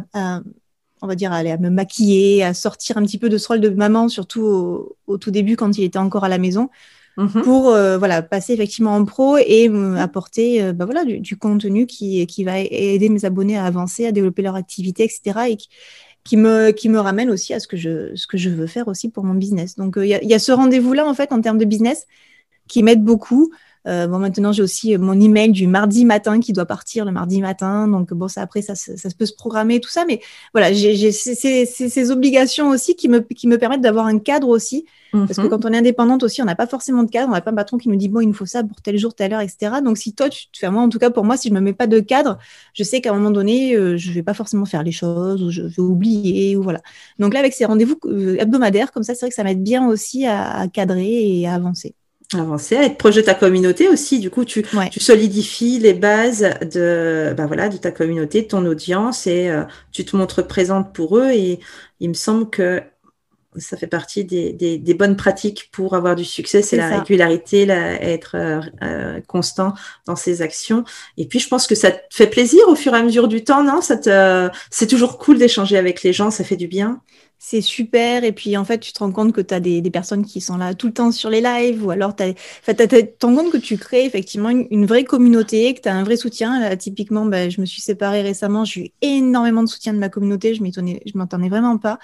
[1.01, 3.59] on va dire, aller, à me maquiller, à sortir un petit peu de ce rôle
[3.59, 6.69] de maman, surtout au tout début quand il était encore à la maison
[7.17, 7.41] Mhm.
[7.41, 12.43] pour euh, voilà, passer effectivement en pro et apporter euh, bah, voilà, du, contenu qui,
[12.43, 15.49] va aider mes abonnés à avancer, à développer leur activité, etc.
[15.49, 15.57] Et
[16.23, 19.33] qui, me, qui me ramène aussi à ce que, je, veux faire aussi pour mon
[19.33, 19.75] business.
[19.75, 22.05] Donc, euh, il y, a ce rendez-vous-là, en fait, en termes de business,
[22.67, 23.51] qui m'aide beaucoup.
[23.87, 27.87] Bon, maintenant, j'ai aussi mon email du mardi matin qui doit partir le mardi matin.
[27.87, 30.05] Donc, bon, ça, après, ça, ça, peut se programmer, tout ça.
[30.05, 30.21] Mais
[30.53, 35.37] voilà, j'ai ces, obligations aussi qui me, qui me permettent d'avoir un cadre aussi parce
[35.37, 35.49] que mhm.
[35.49, 37.29] quand on est indépendante aussi, on n'a pas forcément de cadre.
[37.29, 38.97] On n'a pas un patron qui nous dit, bon, il nous faut ça pour tel
[38.97, 39.75] jour, telle heure, etc.
[39.83, 41.59] Donc, si toi, tu te fais, moi, en tout cas, pour moi, si je ne
[41.59, 42.37] me mets pas de cadre,
[42.73, 45.43] je sais qu'à un moment donné, euh, je ne vais pas forcément faire les choses
[45.43, 46.81] ou je vais oublier ou voilà.
[47.19, 49.87] Donc là, avec ces rendez-vous euh, hebdomadaires, comme ça, c'est vrai que ça m'aide bien
[49.87, 51.95] aussi à, cadrer et à avancer
[52.33, 54.19] avancer, à être proche de ta communauté aussi.
[54.19, 58.65] Du coup, tu, tu solidifies les bases de, bah voilà, de ta communauté, de ton
[58.65, 61.29] audience et euh, tu te montres présente pour eux.
[61.31, 61.59] Et
[61.99, 62.81] il me semble que
[63.55, 68.61] ça fait partie des, bonnes pratiques pour avoir du succès, c'est la régularité, être euh,
[68.83, 69.73] euh, constant
[70.05, 70.83] dans ses actions.
[71.15, 73.43] Et puis, je pense que ça te fait plaisir au fur et à mesure du
[73.43, 73.81] temps, non?
[73.81, 73.97] Ça
[74.69, 77.01] c'est toujours cool d'échanger avec les gens, ça fait du bien.
[77.39, 78.23] C'est super.
[78.23, 80.57] Et puis, en fait, tu te rends compte que tu as des, personnes qui sont
[80.57, 83.77] là tout le temps sur les lives, ou alors tu te rends compte que tu
[83.77, 86.75] crées effectivement une, vraie communauté, que tu as un vrai soutien.
[86.77, 90.55] typiquement, bah, je me suis séparée récemment, j'ai eu énormément de soutien de ma communauté,
[90.55, 91.99] je ne m'attendais vraiment pas.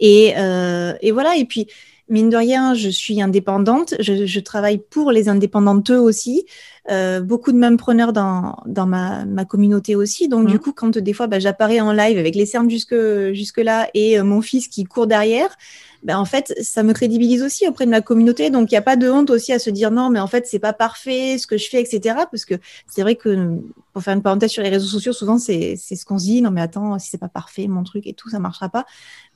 [0.00, 1.68] Et, euh, et voilà, et puis
[2.08, 6.44] mine de rien, je suis indépendante, je, je travaille pour les indépendantes aussi,
[6.90, 10.28] euh, beaucoup de même preneurs dans, dans ma, ma, communauté aussi.
[10.28, 10.58] Donc, du mmh.
[10.58, 12.96] coup, quand des fois, bah, j'apparais en live avec les cernes jusque,
[13.32, 15.56] jusque là et euh, mon fils qui court derrière,
[16.02, 18.50] ben, en fait, ça me crédibilise aussi auprès de ma communauté.
[18.50, 20.46] Donc, il n'y a pas de honte aussi à se dire non, mais en fait,
[20.46, 22.16] c'est pas parfait ce que je fais, etc.
[22.30, 22.54] Parce que
[22.88, 23.60] c'est vrai que,
[23.92, 26.50] pour faire une parenthèse sur les réseaux sociaux, souvent, c'est ce qu'on se dit non,
[26.50, 28.84] mais attends, si c'est pas parfait, mon truc et tout, ça marchera pas.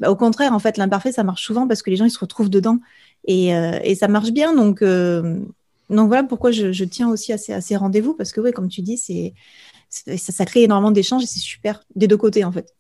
[0.01, 2.19] Ben, au contraire, en fait, l'imparfait, ça marche souvent parce que les gens, ils se
[2.19, 2.79] retrouvent dedans
[3.27, 4.55] et, euh, et ça marche bien.
[4.55, 5.41] Donc, euh,
[5.91, 8.69] donc voilà pourquoi je, je, tiens aussi à ces, ces rendez-vous parce que, oui, comme
[8.69, 9.35] tu dis, c'est
[9.89, 12.76] ça, ça crée énormément d'échanges et c'est super des deux côtés, en fait.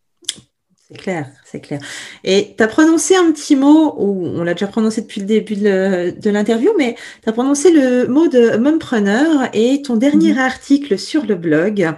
[0.88, 1.80] C'est clair, c'est clair.
[2.22, 5.56] Et tu as prononcé un petit mot, ou on l'a déjà prononcé depuis le début
[5.56, 6.94] de l'interview, mais
[7.24, 10.38] tu as prononcé le mot de mompreneur et ton dernier mhm.
[10.38, 11.92] article sur le blog,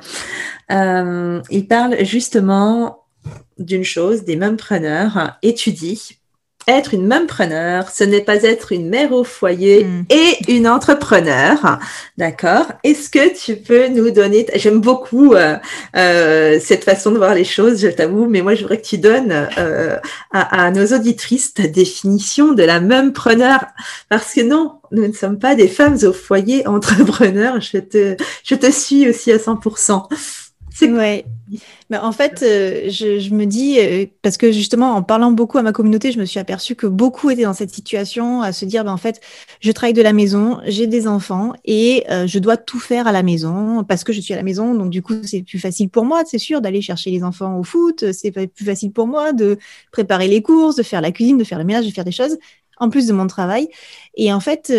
[0.71, 3.05] euh, il parle justement
[3.59, 6.18] d'une chose, des mompreneurs, et tu dis,
[6.69, 10.05] être une preneur, ce n'est pas être une mère au foyer hmm.
[10.11, 11.79] et une entrepreneur.
[12.17, 12.67] D'accord?
[12.85, 15.57] Est-ce que tu peux nous donner, j'aime beaucoup euh,
[15.97, 18.99] euh, cette façon de voir les choses, je t'avoue, mais moi je voudrais que tu
[18.99, 19.97] donnes euh,
[20.33, 22.81] à, nos auditrices ta définition de la
[23.13, 23.65] preneur,
[24.09, 28.55] parce que non, nous ne sommes pas des femmes au foyer entrepreneurs, je te, je
[28.55, 30.48] te suis aussi à 100%.
[30.83, 31.25] Ouais.
[31.91, 35.63] Mais en fait, euh, je, me dis, euh, parce que justement, en parlant beaucoup à
[35.63, 38.85] ma communauté, je me suis aperçue que beaucoup étaient dans cette situation, à se dire,
[38.85, 39.21] ben, en fait,
[39.61, 43.13] je travaille de la maison, j'ai des enfants et euh, je dois tout faire à
[43.13, 44.75] la maison parce que je suis à la maison.
[44.75, 47.65] Donc, du coup, c'est plus facile pour moi, c'est sûr, d'aller chercher les enfants au
[47.65, 48.13] foot.
[48.13, 49.59] C'est plus facile pour moi de
[49.91, 52.39] préparer les courses, de faire la cuisine, de faire le ménage, de faire des choses
[52.81, 53.69] en plus de mon travail.
[54.15, 54.73] Et en fait,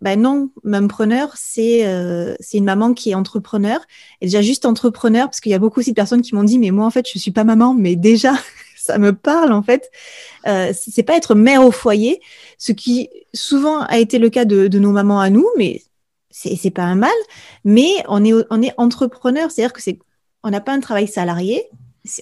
[0.00, 0.50] ben non,
[0.88, 3.80] preneur, c'est euh, c'est une maman qui est entrepreneur.
[4.20, 6.58] Et déjà juste entrepreneur, parce qu'il y a beaucoup aussi de personnes qui m'ont dit,
[6.58, 8.34] mais moi en fait, je suis pas maman, mais déjà,
[8.76, 9.90] ça me parle en fait.
[10.46, 12.20] Euh, c'est pas être mère au foyer,
[12.58, 15.82] ce qui souvent a été le cas de, nos mamans à nous, mais
[16.30, 17.10] c'est pas un mal.
[17.64, 19.98] Mais on est on est entrepreneur, c'est-à-dire que c'est
[20.42, 21.64] on n'a pas un travail salarié,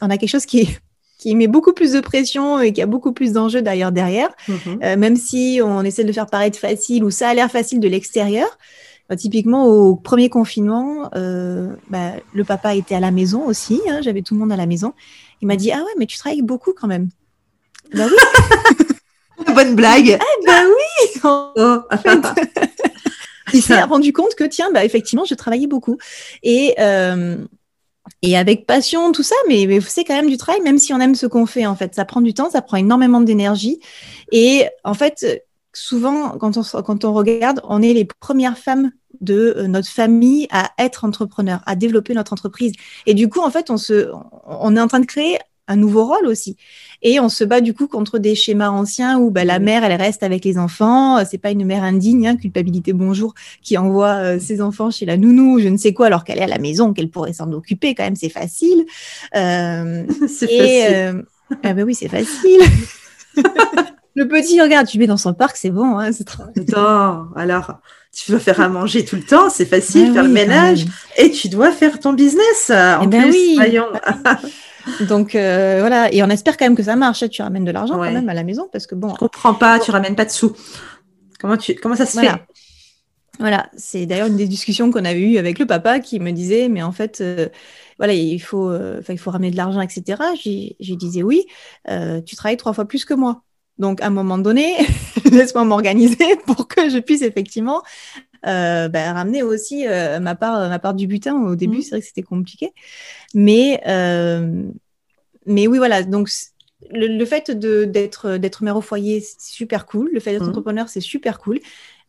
[0.03, 0.81] on a quelque chose qui est
[1.23, 4.57] qui met beaucoup plus de pression et qui a beaucoup plus d'enjeux d'ailleurs derrière, mhm.
[4.83, 7.79] euh, même si on essaie de le faire paraître facile ou ça a l'air facile
[7.79, 8.49] de l'extérieur.
[9.09, 14.01] Bah, typiquement, au premier confinement, euh, bah, le papa était à la maison aussi, hein,
[14.03, 14.95] j'avais tout le monde à la maison.
[15.41, 17.09] Il m'a dit Ah ouais, mais tu travailles beaucoup quand même.
[17.95, 18.87] Bah oui.
[19.55, 20.19] Bonne blague.
[20.21, 21.21] Ah bah oui.
[21.55, 21.83] Oh.
[23.53, 25.99] il s'est rendu compte que tiens, bah effectivement, je travaillais beaucoup.
[26.43, 27.37] Et euh,
[28.23, 31.15] et avec passion, tout ça, mais, c'est quand même du travail, même si on aime
[31.15, 31.95] ce qu'on fait, en fait.
[31.95, 33.81] Ça prend du temps, ça prend énormément d'énergie.
[34.33, 39.55] Et en fait, souvent, quand on, quand on regarde, on est les premières femmes de
[39.57, 42.73] euh, notre famille à être entrepreneur, à développer notre entreprise.
[43.07, 44.11] Et du coup, en fait, on, se,
[44.47, 45.39] on est en train de créer
[45.73, 46.57] un nouveau rôle aussi.
[47.03, 49.63] Et on se bat du coup contre des schémas anciens où bah, la mmh.
[49.63, 51.25] mère, elle reste avec les enfants.
[51.25, 55.17] C'est pas une mère indigne, hein, culpabilité bonjour, qui envoie euh, ses enfants chez la
[55.17, 57.95] nounou, je ne sais quoi, alors qu'elle est à la maison, qu'elle pourrait s'en occuper.
[57.95, 58.85] Quand même, c'est facile.
[59.35, 60.95] Euh, c'est facile.
[60.95, 61.23] Euh,
[61.65, 62.61] ah ben oui, c'est facile.
[64.15, 65.99] le petit, regarde, tu mets dans son parc, c'est bon.
[65.99, 66.45] Hein, c'est trop...
[66.57, 67.81] Attends, alors
[68.15, 70.85] tu dois faire à manger tout le temps, c'est facile, bah faire le ménage,
[71.17, 72.71] et tu dois faire ton business.
[72.71, 73.55] En eh ben plus, oui.
[73.57, 73.87] voyons.
[75.01, 77.29] Donc euh, voilà, et on espère quand même que ça marche.
[77.31, 79.11] Tu ramènes de l'argent quand même à la maison parce que bon.
[79.11, 80.55] Je comprends pas, tu ramènes pas de sous.
[81.41, 82.31] Comment tu, comment ça se fait?
[83.39, 86.69] Voilà, c'est d'ailleurs une des discussions qu'on avait eues avec le papa qui me disait,
[86.69, 87.49] mais en fait, euh,
[87.99, 90.23] voilà, il faut, euh, il faut ramener de l'argent, etc.
[90.39, 91.47] J'ai disais oui,
[92.27, 93.43] tu travailles trois fois plus que moi.
[93.79, 94.77] Donc à un moment donné,
[95.31, 97.83] laisse-moi m'organiser pour que je puisse effectivement
[98.47, 101.83] euh, bah, ramener aussi euh, ma part ma part du butin au début mmh.
[101.83, 102.73] c'est vrai que c'était compliqué.
[103.35, 104.65] Mais euh,
[105.47, 106.03] mais oui voilà.
[106.03, 106.29] Donc
[106.91, 110.11] le, fait d'être d'être mère au foyer c'est super cool.
[110.13, 110.49] Le fait d'être mmh.
[110.49, 111.61] entrepreneur c'est super cool.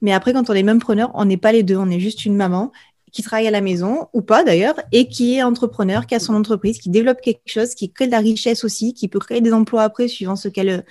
[0.01, 1.77] Mais après quand on est même preneur on n'est pas les deux.
[1.77, 2.71] On est juste une maman
[3.11, 6.33] qui travaille à la maison ou pas d'ailleurs et qui est entrepreneur qui a son
[6.33, 9.53] entreprise qui développe quelque chose qui crée de la richesse aussi qui peut créer des
[9.53, 10.83] emplois après suivant ce qu'elle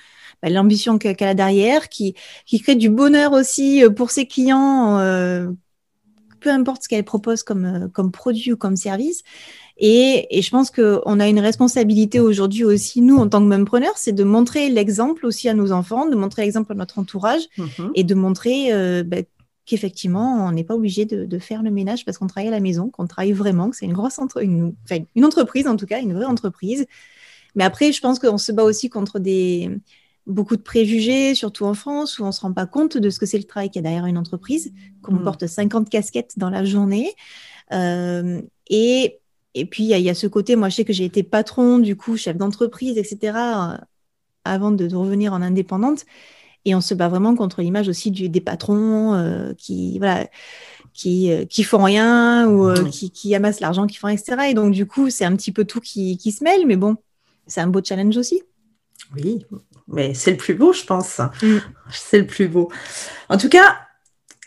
[0.42, 2.14] bah, l'ambition qu'elle a derrière, qui,
[2.46, 5.48] qui crée du bonheur aussi euh, pour ses clients, euh,
[6.42, 9.22] peu importe ce qu'elle propose comme, euh, comme produit ou comme service.
[9.78, 13.96] Et, et je pense qu'on a une responsabilité aujourd'hui aussi, nous, en tant que memepreneurs,
[13.96, 17.90] c'est de montrer l'exemple aussi à nos enfants, de montrer l'exemple à notre entourage mm-hmm.
[17.94, 19.18] et de montrer euh, bah,
[19.64, 22.60] qu'effectivement, on n'est pas obligé de, de, faire le ménage parce qu'on travaille à la
[22.60, 25.86] maison, qu'on travaille vraiment, que c'est une grosse entre une, enfin, une entreprise en tout
[25.86, 26.86] cas, une vraie entreprise.
[27.54, 29.70] Mais après, je pense qu'on se bat aussi contre des,
[30.26, 33.18] beaucoup de préjugés, surtout en France, où on ne se rend pas compte de ce
[33.18, 35.24] que c'est le travail qu'il y a derrière une entreprise, qu'on mm.
[35.24, 37.12] porte 50 casquettes dans la journée.
[37.72, 39.18] Euh, et,
[39.54, 41.96] et puis, il y, a ce côté, moi, je sais que j'ai été patron, du
[41.96, 43.76] coup, chef d'entreprise, etc., euh,
[44.44, 46.04] avant de, revenir en indépendante.
[46.64, 50.28] Et on se bat vraiment contre l'image aussi du, des patrons euh, qui, voilà,
[50.94, 52.90] qui, qui font rien ou mm.
[52.90, 54.50] qui, qui, amassent l'argent, qui font, etc.
[54.50, 56.96] Et donc, du coup, c'est un petit peu tout qui, qui se mêle, mais bon,
[57.48, 58.42] c'est un beau challenge aussi.
[59.16, 59.44] Oui,
[59.88, 61.20] mais c'est le plus beau, je pense.
[61.42, 61.58] Mm.
[61.90, 62.70] C'est le plus beau.
[63.28, 63.76] En tout cas,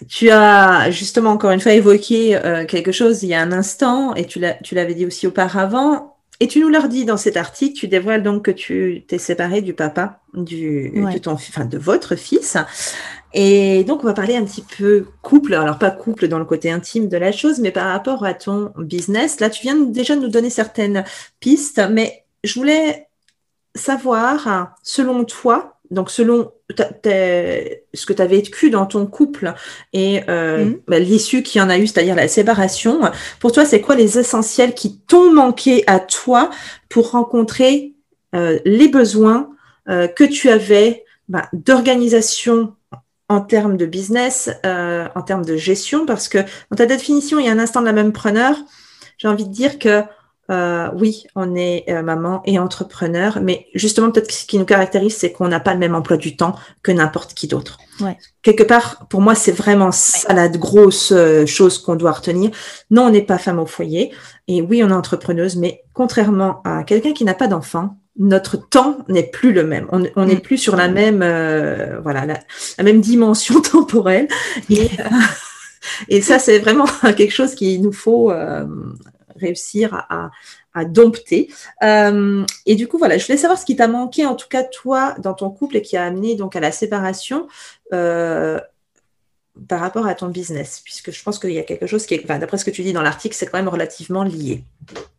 [0.07, 4.13] tu as justement encore une fois évoqué euh, quelque chose il y a un instant,
[4.15, 6.15] et tu l'avais dit aussi auparavant.
[6.41, 9.61] Et tu nous l'as dit dans cet article, tu dévoiles donc que tu t'es séparé
[9.61, 12.57] du papa du, de, ton, enfin, de votre fils.
[13.33, 15.53] Et donc, on va parler un petit peu couple.
[15.53, 18.73] Alors, pas couple dans le côté intime de la chose, mais par rapport à ton
[18.77, 19.39] business.
[19.39, 21.05] Là, tu viens déjà de nous donner certaines
[21.39, 23.04] pistes, mais je voulais
[23.75, 29.53] savoir, selon toi, donc selon ce que tu as vécu dans ton couple
[29.93, 30.79] et euh, mm.
[30.87, 33.01] bah, l'issue qui en a eu, c'est-à-dire la séparation,
[33.39, 36.49] pour toi, c'est quoi les essentiels qui t'ont manqué à toi
[36.89, 37.93] pour rencontrer
[38.33, 39.49] euh, les besoins
[39.89, 42.73] euh, que tu avais bah, d'organisation
[43.27, 46.37] en termes de business, en termes de gestion, parce que
[46.69, 48.55] dans ta définition, il y a un instant de la même preneur,
[49.17, 50.03] j'ai envie de dire que
[50.51, 55.17] euh, oui, on est euh, maman et entrepreneur, mais justement, peut-être ce qui nous caractérise,
[55.17, 57.79] c'est qu'on n'a pas le même emploi du temps que n'importe qui d'autre.
[58.43, 62.51] Quelque part, pour moi, c'est vraiment ça la grosse euh, chose qu'on doit retenir.
[62.91, 64.11] Non, on n'est pas femme au foyer,
[64.47, 68.99] et oui, on est entrepreneuse, mais contrairement à quelqu'un qui n'a pas d'enfant, notre temps
[69.07, 69.87] n'est plus le même.
[69.91, 70.41] On n'est mm.
[70.41, 71.19] plus sur la même,
[72.03, 74.27] voilà, la, même dimension temporelle.
[74.69, 74.89] Et,
[76.09, 76.85] et ça, c'est vraiment
[77.17, 78.31] quelque chose qu'il nous faut
[79.35, 80.31] réussir à,
[80.85, 81.49] dompter.
[81.83, 84.63] Euh, et du coup, voilà, je voulais savoir ce qui t'a manqué, en tout cas
[84.63, 87.47] toi, dans ton couple et qui a amené donc à la séparation.
[87.93, 88.59] Euh,
[89.69, 92.27] par rapport à ton business, puisque je pense qu'il y a quelque chose qui est,
[92.27, 94.63] d'après ce que tu dis dans l'article, c'est quand même relativement lié.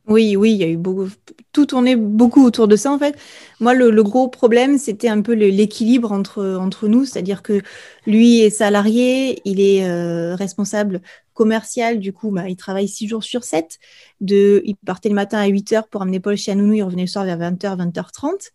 [0.06, 1.08] Oui, oui, il y a eu beaucoup,
[1.52, 3.16] tout tournait beaucoup autour de ça en fait.
[3.60, 7.62] Moi, le, gros problème, c'était un peu l'équilibre entre, entre nous, c'est-à-dire que
[8.06, 11.00] lui est salarié, il est euh, responsable
[11.36, 13.78] commercial, du coup, bah, il travaille six jours sur 7.
[14.20, 17.02] De, il partait le matin à 8 h pour amener Paul chez Nounou, il revenait
[17.02, 18.50] le soir vers 20h, 20h30.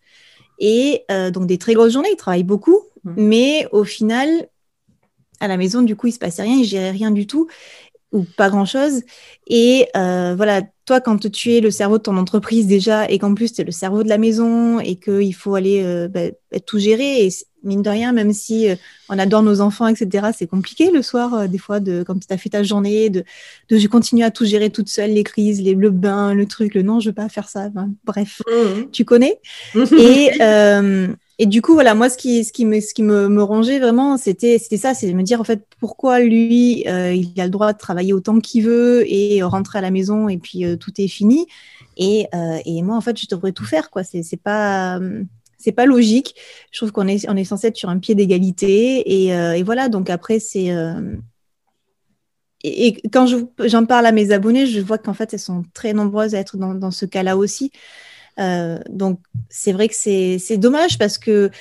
[0.60, 3.14] Et euh, donc des très grosses journées, il travaille beaucoup, mmh.
[3.18, 4.50] mais au final,
[5.40, 7.48] à la maison, du coup, il se passait rien, il gérait rien du tout
[8.12, 9.04] ou pas grand-chose.
[9.48, 13.34] Et euh, voilà, toi, quand tu es le cerveau de ton entreprise déjà, et qu'en
[13.34, 16.80] plus tu es le cerveau de la maison, et qu'il faut aller euh, bah, tout
[16.80, 17.30] gérer, et
[17.64, 18.76] mine de rien, même si euh,
[19.10, 22.38] on adore nos enfants, etc., c'est compliqué le soir, des fois, de, quand tu as
[22.38, 23.24] fait ta journée, de,
[23.70, 26.82] de continuer à tout gérer toute seule, les crises, les, le bain, le truc, le
[26.82, 27.70] non, je veux pas faire ça.
[28.04, 28.92] bref, mmh.
[28.92, 29.40] tu connais?
[29.76, 30.32] et,
[31.42, 33.80] et du coup, voilà, moi, ce qui, ce qui me, ce qui me, me rongeait
[33.80, 37.50] vraiment, c'était, ça, c'est de me dire en fait pourquoi lui, euh, il a le
[37.50, 40.92] droit de travailler autant qu'il veut et rentrer à la maison et puis euh, tout
[41.02, 41.48] est fini.
[41.98, 44.04] Et, euh, et, moi, en fait, je devrais tout faire, quoi.
[44.04, 45.00] C'est, c'est pas,
[45.62, 46.36] c'est pas logique.
[46.72, 49.26] Je trouve qu'on est, on est censé être sur un pied d'égalité.
[49.26, 49.90] Et, et voilà.
[49.90, 50.70] Donc après, c'est
[52.64, 53.28] et, quand
[53.60, 56.58] j'en parle à mes abonnés, je vois qu'en fait, elles sont très nombreuses à être
[56.58, 57.72] dans, dans ce cas-là aussi.
[58.40, 59.20] Euh, donc
[59.50, 61.52] c'est vrai que c'est dommage parce que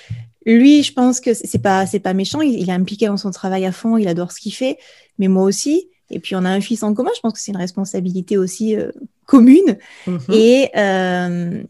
[0.47, 2.41] lui, je pense que c'est pas c'est pas méchant.
[2.41, 3.97] Il, est impliqué dans son travail à fond.
[3.97, 4.79] Il adore ce qu'il fait,
[5.19, 5.89] mais moi aussi.
[6.11, 7.11] Et puis on a un fils en commun.
[7.15, 8.91] Je pense que c'est une responsabilité aussi euh,
[9.27, 9.79] commune.
[10.07, 10.35] Mm-hmm.
[10.35, 11.63] Et euh,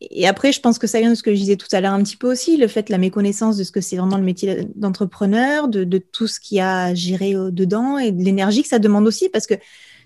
[0.00, 1.92] et après, je pense que ça vient de ce que je disais tout à l'heure
[1.92, 4.64] un petit peu aussi, le fait, la méconnaissance de ce que c'est vraiment le métier
[4.76, 8.78] d'entrepreneur, de, tout ce qu'il y a à gérer dedans et de l'énergie que ça
[8.78, 9.54] demande aussi, parce que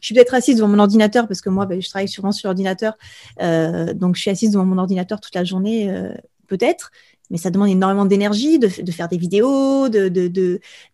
[0.02, 2.48] je suis peut-être assise devant mon ordinateur parce que moi, ben, je travaille souvent sur
[2.48, 2.98] l'ordinateur.
[3.40, 6.12] Euh, donc, je suis assise devant mon ordinateur toute la journée, euh,
[6.48, 6.90] peut-être.
[7.32, 10.08] Mais ça demande énormément d'énergie, de, faire des vidéos, de,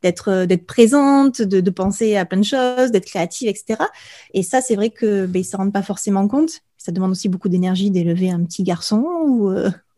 [0.03, 3.85] d'être, euh, d'être présente, de, penser à plein de choses, d'être créative, etc.
[4.33, 6.63] Et ça, c'est vrai que ben, ils ne rendent pas forcément compte.
[6.79, 9.53] Ça demande aussi beaucoup d'énergie d'élever un petit garçon ou,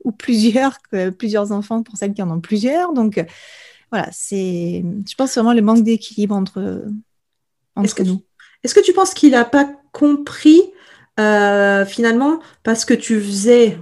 [0.05, 0.79] ou plusieurs,
[1.19, 2.93] plusieurs enfants pour celles qui en ont plusieurs.
[2.95, 3.25] Donc,
[3.93, 6.85] voilà, c'est, je pense vraiment le manque d'équilibre entre,
[7.77, 8.23] entre nous.
[8.65, 10.63] Est-ce que tu penses qu'il n'a pas compris
[11.19, 13.79] euh, finalement parce que tu faisais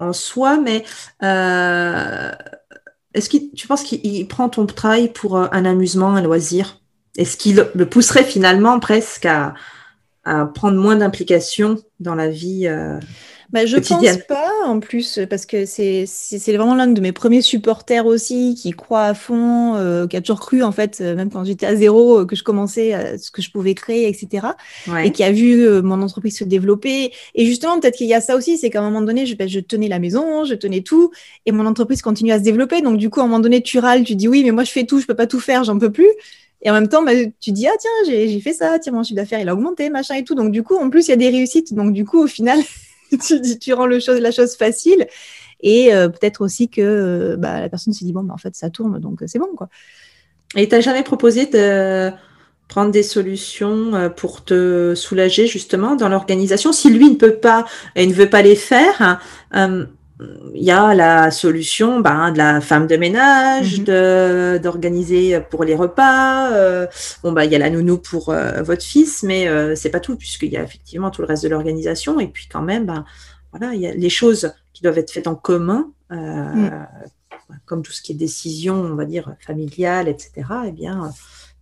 [0.00, 0.84] en soi, mais
[1.22, 2.30] euh,
[3.14, 6.80] est-ce que tu penses qu'il prend ton travail pour euh, un amusement, un loisir?
[7.16, 9.54] Est-ce qu'il le pousserait finalement presque à,
[10.24, 12.68] à prendre moins d'implication dans la vie
[13.52, 16.06] bah, je pense pas, en plus, parce que c'est
[16.48, 20.40] vraiment l'un de mes premiers supporters aussi, qui croit à fond, euh, qui a toujours
[20.40, 23.30] cru, en fait, euh, même quand j'étais à zéro, euh, que je commençais à ce
[23.30, 24.48] que je pouvais créer, etc.
[25.04, 27.12] Et qui a vu mon entreprise se développer.
[27.34, 29.48] Et justement, peut-être qu'il y a ça aussi, c'est qu'à un moment donné, je, ben,
[29.48, 31.10] je tenais la maison, je tenais tout,
[31.46, 32.80] et mon entreprise continue à se développer.
[32.80, 34.70] Donc, du coup, à un moment donné, tu râles, tu dis oui, mais moi, je
[34.70, 36.10] fais tout, je peux pas tout faire, j'en peux plus.
[36.64, 39.16] Et en même temps, bah, tu dis, ah tiens, j'ai fait ça, tiens, mon chiffre
[39.16, 40.34] d'affaires, il a augmenté, machin et tout.
[40.34, 41.74] Donc, du coup, en plus, il y a des réussites.
[41.74, 42.58] Donc, du coup, au final,
[43.26, 45.06] tu, tu rends la chose facile.
[45.60, 48.54] Et euh, peut-être aussi que euh, bah, la personne se dit, bon, bah, en fait,
[48.54, 49.48] ça tourne, donc euh, c'est bon.
[49.56, 49.68] quoi.
[50.56, 52.10] Et tu n'as jamais proposé de
[52.68, 56.72] prendre des solutions pour te soulager justement dans l'organisation?
[56.72, 59.20] Si lui ne peut pas et ne veut pas les faire,
[60.20, 64.58] il y a la solution ben, de la femme de ménage, mhm.
[64.58, 66.50] d'organiser pour les repas.
[67.22, 70.16] bon, bah, il y a la nounou pour votre fils, mais euh, c'est pas tout,
[70.16, 72.20] puisqu'il y a effectivement tout le reste de l'organisation.
[72.20, 73.04] Et puis, quand même, ben,
[73.52, 76.70] voilà, il y a les choses qui doivent être faites en commun, mm.
[77.64, 80.46] comme tout ce qui est décision, on va dire, familiale, etc.
[80.66, 81.10] Eh bien,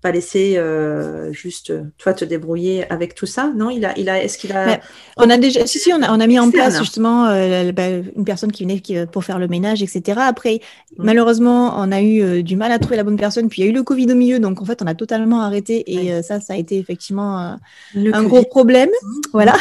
[0.02, 3.52] pas laisser euh, juste euh, toi te débrouiller avec tout ça?
[3.56, 4.80] Non, il a, il a, est-ce qu'il a
[5.16, 7.88] On a déjà, si si, on a, on a mis en place justement euh, bah,
[7.88, 10.20] une personne qui venait qui, pour faire le ménage, etc.
[10.22, 10.60] Après,
[10.98, 13.48] malheureusement, on a eu du mal à trouver la bonne personne.
[13.48, 15.42] Puis il y a eu le Covid au milieu, donc en fait, on a totalement
[15.42, 15.84] arrêté.
[15.86, 17.58] Et ça, ça a été effectivement
[17.94, 19.20] un gros problème, mm.
[19.32, 19.54] voilà,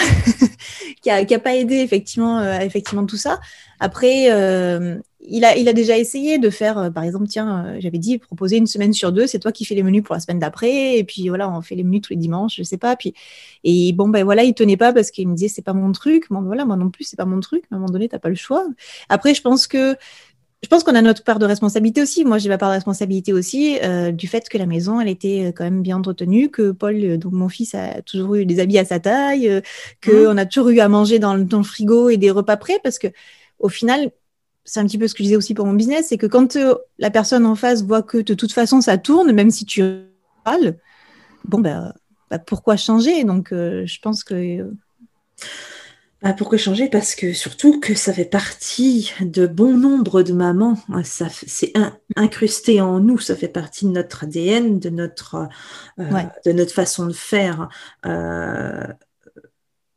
[1.03, 3.39] qui a, qui a pas aidé effectivement, effectivement tout ça.
[3.79, 4.29] Après,
[5.23, 8.17] il a, il a déjà essayé de faire, euh, par exemple, tiens, euh, j'avais dit
[8.17, 10.97] proposer une semaine sur deux, c'est toi qui fais les menus pour la semaine d'après,
[10.97, 12.95] et puis voilà, on fait les menus tous les dimanches, je sais pas.
[12.95, 13.13] Puis
[13.63, 16.27] et bon ben voilà, il tenait pas parce qu'il me disait c'est pas mon truc.
[16.29, 17.63] Bon voilà, moi non plus c'est pas mon truc.
[17.71, 18.65] À un moment donné, t'as pas le choix.
[19.09, 19.95] Après, je pense que
[20.63, 22.23] je pense qu'on a notre part de responsabilité aussi.
[22.23, 25.51] Moi, j'ai ma part de responsabilité aussi euh, du fait que la maison, elle était
[25.55, 28.85] quand même bien entretenue, que Paul, donc mon fils, a toujours eu des habits à
[28.85, 29.61] sa taille, euh,
[30.05, 30.37] qu'on mmh.
[30.37, 32.99] a toujours eu à manger dans le, dans le frigo et des repas prêts, parce
[32.99, 33.07] que
[33.57, 34.11] au final,
[34.63, 36.55] c'est un petit peu ce que je disais aussi pour mon business, c'est que quand
[36.55, 39.83] euh, la personne en face voit que de toute façon ça tourne, même si tu
[40.45, 40.77] râles,
[41.45, 41.93] bon ben
[42.45, 43.23] pourquoi changer?
[43.23, 44.71] Donc euh, je pense que euh,
[46.21, 46.87] bah, pourquoi changer?
[46.89, 50.77] Parce que surtout que ça fait partie de bon nombre de mamans.
[51.03, 51.73] Ça, c'est
[52.15, 53.17] incrusté en nous.
[53.17, 55.49] Ça fait partie de notre ADN, de notre,
[55.97, 57.69] de notre façon de faire.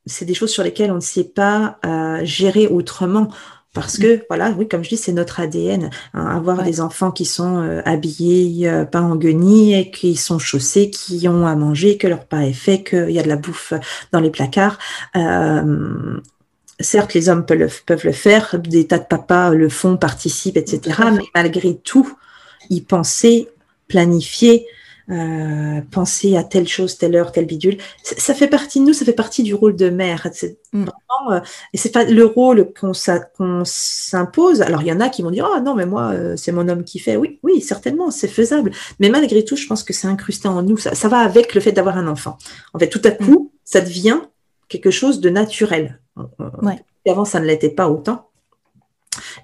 [0.06, 1.78] c'est des choses sur lesquelles on ne sait pas
[2.22, 3.28] gérer autrement.
[3.74, 5.90] Parce que, voilà, oui, comme je dis, c'est notre ADN.
[6.14, 10.38] Hein, avoir des enfants qui sont euh, habillés, euh, pas en guenilles, et qui sont
[10.38, 13.36] chaussés, qui ont à manger, que leur pas est fait, qu'il y a de la
[13.36, 13.74] bouffe
[14.12, 14.78] dans les placards.
[15.16, 16.20] Euh,
[16.78, 20.56] certes, les hommes peuvent le, peuvent le, faire, des tas de papas le font, participent,
[20.56, 20.96] etc.
[21.12, 22.16] Mais malgré tout,
[22.70, 23.48] y penser,
[23.88, 24.66] planifier,
[25.10, 27.76] euh, penser à telle chose, telle heure, telle bidule.
[28.02, 30.26] Ça, fait partie de nous, ça fait partie du rôle de mère.
[30.32, 30.86] C'est mm.
[31.30, 31.40] euh,
[31.74, 34.62] et c'est pas le rôle qu'on s'impose.
[34.62, 36.68] Alors il y en a qui vont dire oh non mais moi euh, c'est mon
[36.68, 37.16] homme qui fait.
[37.16, 38.70] Oui oui certainement c'est faisable.
[38.98, 40.78] Mais malgré tout je pense que c'est incrusté en nous.
[40.78, 42.38] Ça, va avec le fait d'avoir un enfant.
[42.72, 43.58] En fait tout à coup mm.
[43.64, 44.20] ça devient
[44.68, 46.00] quelque chose de naturel.
[46.62, 46.82] Ouais.
[47.06, 48.30] avant ça ne l'était pas autant.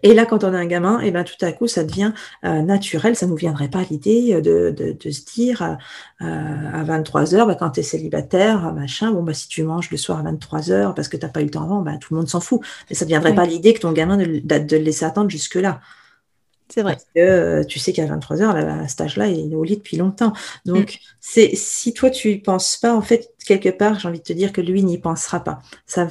[0.02, 2.12] Et là, quand on a un gamin, et eh ben, tout à coup, ça devient
[2.44, 3.16] euh, naturel.
[3.16, 5.76] Ça ne nous viendrait pas l'idée euh, de, de, de, se dire
[6.20, 6.24] euh,
[6.72, 9.96] à 23 heures, bah, quand tu es célibataire, machin, bon, bah, si tu manges le
[9.96, 12.14] soir à 23 heures parce que tu n'as pas eu le temps avant, bah, tout
[12.14, 12.60] le monde s'en fout.
[12.88, 15.80] Mais ça ne viendrait pas l'idée que ton gamin de, de le laisser attendre jusque-là.
[16.70, 16.92] C'est vrai.
[16.92, 19.96] Parce que tu sais qu'à 23 heures, à cet âge-là, il est au lit depuis
[19.96, 20.32] longtemps.
[20.64, 20.98] Donc, mm.
[21.20, 24.32] c'est si toi, tu n'y penses pas, en fait, quelque part, j'ai envie de te
[24.32, 25.60] dire que lui n'y pensera pas.
[25.86, 26.06] Ça,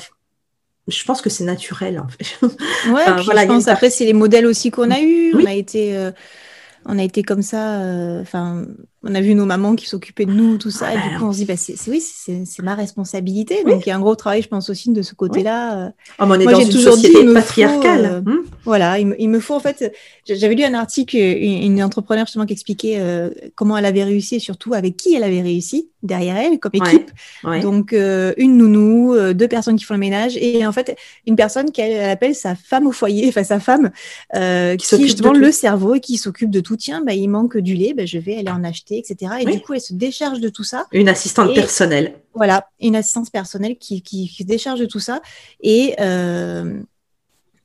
[0.90, 2.46] je pense que c'est naturel en fait.
[2.92, 5.34] Ouais, voilà, je pense après c'est les modèles aussi qu'on a eu.
[5.36, 6.12] On a été, euh,
[6.86, 7.82] on a été comme ça.
[7.82, 8.66] Euh, enfin,
[9.02, 10.94] on a vu nos mamans qui s'occupaient de nous, tout ça.
[10.94, 13.64] et du coup, on se dit, bah, c'est, oui, c'est, ma responsabilité.
[13.64, 15.86] Donc, il y a un gros travail, je pense aussi, de ce côté-là.
[15.86, 15.90] Euh.
[16.20, 18.06] Oh, on est Moi, dans une toujours société dit, patriarcale.
[18.06, 18.44] Euh, hmm.
[18.66, 19.94] voilà, il me, faut, en fait,
[20.28, 24.40] j'avais lu un article, une, entrepreneur justement qui expliquait euh, comment elle avait réussi et
[24.40, 27.12] surtout avec qui elle avait réussi derrière elle comme équipe.
[27.62, 32.10] Donc, une nounou, deux personnes qui font le ménage et en fait, une personne qu'elle
[32.10, 33.92] appelle sa femme au foyer, enfin sa femme,
[34.34, 36.76] qui, qui justement le cerveau et qui s'occupe de tout.
[36.76, 39.34] Tiens, bah, il manque du lait, bah, je vais aller en acheter etc.
[39.42, 40.88] Et du coup, elle se décharge de tout ça.
[40.92, 42.16] Une assistante personnelle.
[42.34, 45.22] Voilà, une assistante personnelle qui, qui, se décharge de tout ça
[45.62, 46.80] et, euh,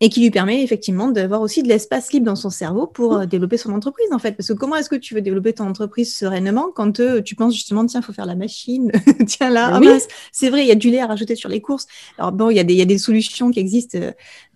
[0.01, 3.27] et qui lui permet effectivement d'avoir aussi de l'espace libre dans son cerveau pour euh,
[3.27, 4.33] développer son entreprise, en fait.
[4.33, 7.55] Parce que comment est-ce que tu veux développer ton entreprise sereinement quand euh, tu penses
[7.55, 8.91] justement, tiens, il faut faire la machine,
[9.27, 9.99] tiens là, ah
[10.33, 11.87] c'est vrai, il y a du lait à rajouter sur les courses.
[12.19, 13.99] Alors bon, il y, a des, y a des solutions qui existent,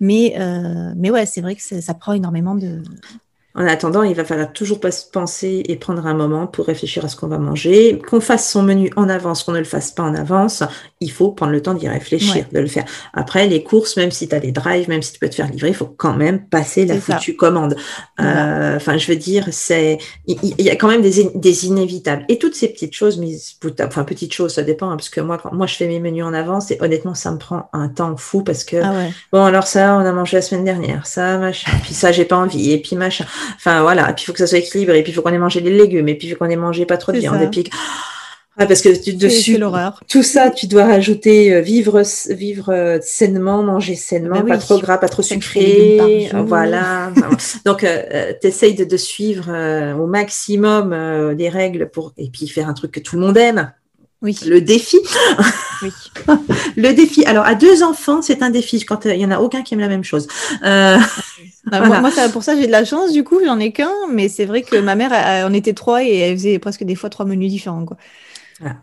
[0.01, 0.35] mais,
[0.97, 2.83] mais ouais, c'est vrai que ça prend énormément de,
[3.59, 7.17] en attendant, il va falloir toujours penser et prendre un moment pour réfléchir à ce
[7.17, 8.01] qu'on va manger.
[8.09, 10.63] Qu'on fasse son menu en avance, qu'on ne le fasse pas en avance,
[11.01, 12.85] il faut prendre le temps d'y réfléchir, de le faire.
[13.15, 15.49] Après, les courses, même si tu as des drives, même si tu peux te faire
[15.49, 17.77] livrer, il faut quand même passer la foutue commande.
[18.21, 22.25] Euh, enfin, je veux dire, c'est il, y, a quand même des, des, inévitables.
[22.29, 23.37] Et toutes ces petites choses, mais
[23.81, 26.25] enfin petites choses, ça dépend, hein, parce que moi, quand moi je fais mes menus
[26.25, 28.93] en avance, et honnêtement, ça me prend un temps fou parce que ah
[29.33, 32.37] bon, alors ça, on a mangé la semaine dernière, ça, machin, puis ça, j'ai pas
[32.37, 33.25] envie, et puis machin.
[33.55, 35.33] Enfin voilà, et puis il faut que ça soit équilibré, et puis il faut qu'on
[35.33, 37.41] ait mangé des légumes, et puis il faut qu'on ait mangé pas trop de viande,
[37.41, 37.71] et puis
[38.67, 39.59] parce que tu, dessus,
[40.09, 44.79] tout ça, tu dois rajouter euh, vivre, vivre euh, sainement, manger sainement, bah pas trop
[44.79, 46.29] gras, pas trop sucré.
[46.47, 47.13] Voilà.
[47.65, 49.49] Donc, euh, tu essayes de, de suivre
[49.99, 53.73] au maximum des règles pour, et puis faire un truc que tout le monde aime.
[54.23, 54.37] Oui.
[54.47, 54.99] Le défi.
[55.81, 55.93] Oui.
[56.77, 57.25] le défi.
[57.25, 59.81] Alors, à deux enfants, c'est un défi quand il y en a aucun qui aime
[59.81, 60.27] la même chose.
[60.65, 60.99] Euh,
[61.67, 63.13] bah, moi, pour ça, j'ai de la chance.
[63.13, 65.13] Du coup, j'en ai qu'un, mais c'est vrai que ma mère,
[65.49, 67.85] on était trois et elle faisait presque des fois trois menus différents.
[67.85, 67.97] Quoi.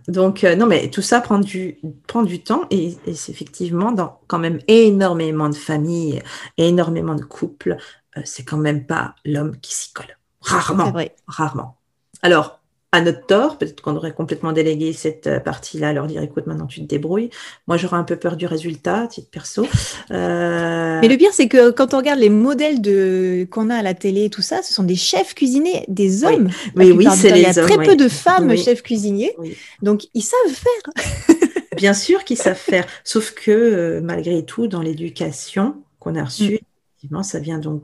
[0.07, 4.19] Donc, euh, non, mais tout ça prend du, prend du temps et, c'est effectivement dans
[4.28, 6.21] quand même énormément de familles,
[6.57, 7.78] énormément de couples,
[8.17, 10.17] euh, c'est quand même pas l'homme qui s'y colle.
[10.41, 10.91] Rarement.
[10.91, 11.15] Vrai.
[11.28, 11.78] Rarement.
[12.21, 12.59] Alors,
[12.95, 13.57] à notre tort.
[13.57, 17.30] Peut-être qu'on aurait complètement délégué cette euh, partie-là, leur dire écoute, maintenant tu te débrouilles.
[17.67, 19.67] Moi, j'aurais un peu peur du résultat, titre perso.
[20.11, 20.74] Euh...
[21.02, 23.93] Mais le pire, c'est que quand on regarde les modèles de qu'on a à la
[23.93, 26.50] télé, tout ça, ce sont des chefs cuisiniers, des hommes.
[26.76, 28.58] Oui, oui, c'est les Il y a très peu de femmes oui.
[28.58, 29.36] chefs cuisiniers,
[29.82, 31.36] donc ils savent faire.
[31.76, 36.54] Bien sûr qu'ils savent faire, sauf que euh, malgré tout, dans l'éducation qu'on a reçue,
[36.54, 36.60] mm.
[36.93, 37.84] effectivement, ça vient donc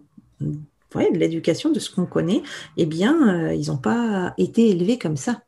[0.95, 2.41] ouais, de l'éducation, de ce qu'on connaît,
[2.78, 5.41] eh bien, euh, ils n'ont pas été élevés comme ça.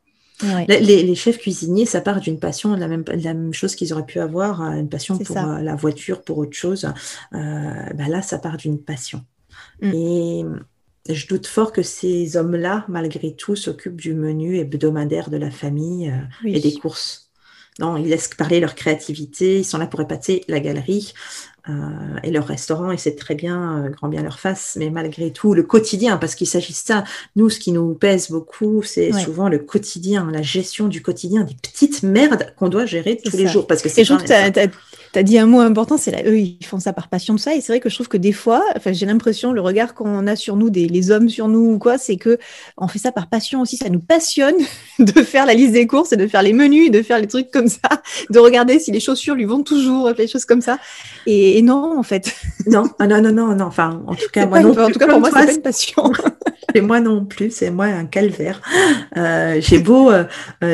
[0.44, 0.66] Ouais.
[0.68, 4.06] Les, les, chefs cuisiniers, ça part d'une passion, la même, la même chose qu'ils auraient
[4.06, 6.86] pu avoir, euh, une passion pour euh, la voiture, pour autre chose.
[7.32, 9.24] Ben là, ça part d'une passion.
[9.80, 9.92] Mm.
[9.94, 10.44] Et
[11.08, 16.12] je doute fort que ces hommes-là, malgré tout, s'occupent du menu hebdomadaire de la famille
[16.42, 16.56] oui.
[16.56, 17.23] et des courses.
[17.80, 21.12] Non, ils laissent parler leur créativité, ils sont là pour épater la galerie
[21.68, 21.72] euh,
[22.22, 25.54] et leur restaurant, et c'est très bien, euh, grand bien leur face, mais malgré tout,
[25.54, 27.04] le quotidien, parce qu'il s'agit de ça.
[27.36, 29.22] Nous, ce qui nous pèse beaucoup, c'est ouais.
[29.22, 33.48] souvent le quotidien, la gestion du quotidien, des petites merdes qu'on doit gérer tous les
[33.48, 33.66] jours.
[33.66, 34.66] Parce que et je trouve que tu as
[35.22, 37.60] dit un mot important, c'est là, eux, ils font ça par passion de ça, et
[37.60, 40.36] c'est vrai que je trouve que des fois, enfin, j'ai l'impression, le regard qu'on a
[40.36, 42.38] sur nous, des, les hommes sur nous ou quoi, c'est que
[42.76, 44.56] on fait ça par passion aussi, ça nous passionne
[44.98, 47.50] de faire la liste des courses et de faire les menus, de faire les trucs
[47.50, 50.78] comme ça, de regarder si les chaussures lui vont toujours, les choses comme ça.
[51.26, 52.34] Et, et non, en fait.
[52.66, 53.66] Non, ah non, non, non, non.
[53.66, 54.70] Enfin, en tout cas, moi non.
[54.70, 56.10] En tout cas, pour moi, c'est pas une passion.
[56.74, 58.60] Et moi non plus, c'est moi un calvaire.
[59.16, 60.24] Euh, j'ai beau, euh,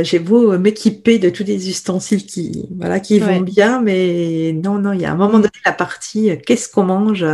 [0.02, 3.26] j'ai beau m'équiper de tous les ustensiles qui, voilà, qui ouais.
[3.34, 6.84] vont bien, mais non, non, il y a un moment donné la partie, qu'est-ce qu'on
[6.84, 7.24] mange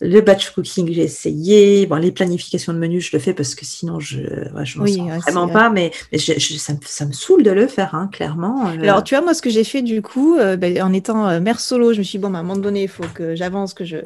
[0.00, 1.86] le batch cooking, j'ai essayé.
[1.86, 4.84] Bon, les planifications de menus, je le fais parce que sinon, je ouais, je m'en
[4.84, 5.70] oui, sens ouais, vraiment pas.
[5.70, 8.68] Mais, mais je, je, ça, me, ça, me, saoule de le faire, hein, clairement.
[8.68, 8.82] Euh...
[8.82, 11.40] Alors, tu vois, moi, ce que j'ai fait du coup, euh, ben, en étant euh,
[11.40, 13.34] mère solo, je me suis dit, bon, ben, à un moment donné, il faut que
[13.34, 13.98] j'avance, que je,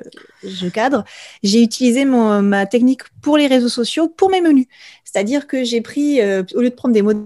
[0.45, 1.05] je cadre.
[1.43, 4.67] J'ai utilisé mon, ma technique pour les réseaux sociaux, pour mes menus.
[5.05, 7.23] C'est-à-dire que j'ai pris, euh, au lieu de prendre des modèles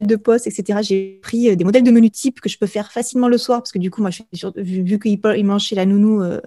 [0.00, 0.80] de poste, etc.
[0.82, 3.72] J'ai pris des modèles de menus type que je peux faire facilement le soir parce
[3.72, 4.10] que du coup, moi,
[4.56, 6.40] vu, vu qu'il mange chez la nounou euh,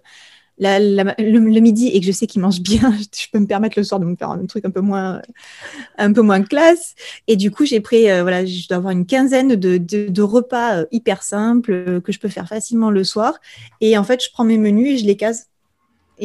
[0.60, 4.00] le, midi et que je sais qu'il mange bien, je peux me permettre le soir
[4.00, 5.22] de me faire un truc un peu moins,
[5.98, 6.96] un peu moins classe.
[7.28, 10.86] Et du coup, j'ai pris, euh, voilà, je dois avoir une quinzaine de, repas euh,
[10.92, 13.40] hyper simples euh, que je peux faire facilement le soir.
[13.82, 15.48] Et en fait, je prends mes menus et je les case.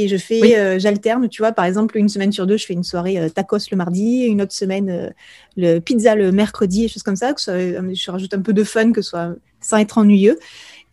[0.00, 0.54] Et je fais, oui.
[0.54, 3.28] euh, j'alterne, tu vois, par exemple, une semaine sur deux, je fais une soirée euh,
[3.28, 5.10] tacos le mardi, une autre semaine euh,
[5.56, 8.92] le pizza le mercredi, et choses comme ça, que je rajoute un peu de fun,
[8.92, 10.38] que ce soit sans être ennuyeux.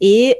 [0.02, 0.38] Et,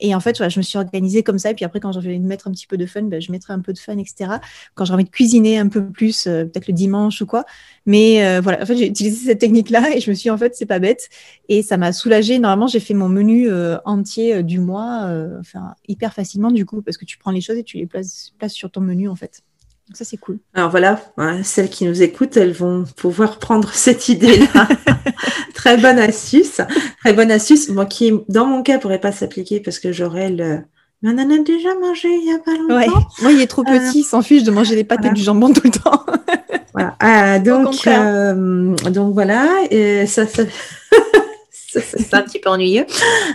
[0.00, 1.50] et en fait, voilà, je me suis organisée comme ça.
[1.50, 3.30] Et puis après, quand j'ai envie de mettre un petit peu de fun, ben, je
[3.30, 4.32] mettrai un peu de fun, etc.
[4.74, 7.44] Quand j'ai envie de cuisiner un peu plus, euh, peut-être le dimanche ou quoi.
[7.86, 10.38] Mais euh, voilà, en fait, j'ai utilisé cette technique-là et je me suis dit, en
[10.38, 11.08] fait, c'est pas bête.
[11.48, 12.38] Et ça m'a soulagée.
[12.38, 16.96] Normalement, j'ai fait mon menu euh, entier du mois, enfin, hyper facilement du coup, parce
[16.96, 19.42] que tu prends les choses et tu les places, places sur ton menu, en fait.
[19.90, 20.38] Donc ça, c'est cool.
[20.54, 24.68] Alors voilà, hein, celles qui nous écoutent, elles vont pouvoir prendre cette idée-là.
[25.54, 26.60] très bonne astuce.
[27.00, 27.68] Très bonne astuce.
[27.70, 30.60] Moi, qui, dans mon cas, pourrait pas s'appliquer parce que j'aurais le.
[31.02, 32.76] Mais on en a déjà mangé il y a pas longtemps.
[32.76, 33.02] Ouais.
[33.20, 33.90] Moi, il est trop petit, euh...
[33.96, 35.12] il s'en fiche de manger des pâtes voilà.
[35.12, 36.06] et du jambon tout le temps.
[36.72, 36.94] voilà.
[37.00, 39.48] Ah, donc, euh, donc voilà.
[39.72, 40.44] Et ça, ça...
[41.50, 42.86] c'est un petit peu ennuyeux.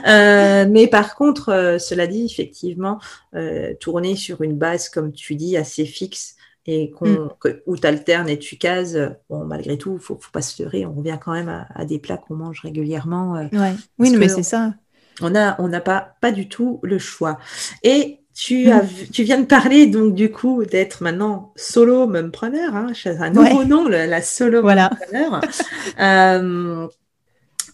[0.07, 2.99] Euh, mais par contre, euh, cela dit, effectivement,
[3.35, 6.35] euh, tourner sur une base, comme tu dis, assez fixe,
[6.67, 7.29] et qu'on, mm.
[7.39, 8.97] que, où tu alternes et tu cases,
[9.29, 11.85] bon, malgré tout, il faut, faut pas se leurrer, on revient quand même à, à
[11.85, 13.35] des plats qu'on mange régulièrement.
[13.35, 13.73] Euh, ouais.
[13.99, 14.73] Oui, mais c'est ça.
[15.21, 17.37] On n'a on n'a pas, pas du tout le choix.
[17.83, 22.91] Et tu, as, tu viens de parler donc du coup d'être maintenant solo mumpreneur, hein,
[23.05, 23.65] un nouveau ouais.
[23.65, 24.89] nom, la, la solo voilà.
[26.01, 26.87] euh,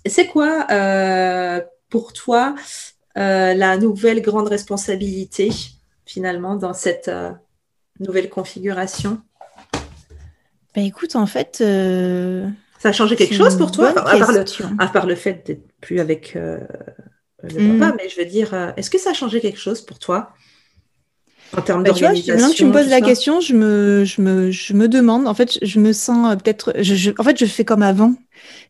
[0.05, 2.53] c'est quoi euh, pour toi
[3.15, 5.49] la nouvelle grande responsabilité
[6.05, 7.09] finalement dans cette
[8.01, 9.21] nouvelle configuration
[10.75, 11.59] ben écoute, en fait.
[11.61, 12.47] Euh,
[12.79, 14.43] ça a changé quelque chose pour toi à part, le,
[14.79, 16.57] à part, le, fait d'être plus avec euh,
[17.43, 17.79] le mmh.
[17.79, 20.31] papa, mais je veux dire, euh, est-ce que ça a changé quelque chose pour toi
[21.55, 24.49] en termes bah, d'organisation Maintenant que tu me poses la question, je me, je, me,
[24.49, 26.73] je me demande, en fait, je me sens peut-être.
[26.79, 28.15] Je, je, en fait, je fais comme avant.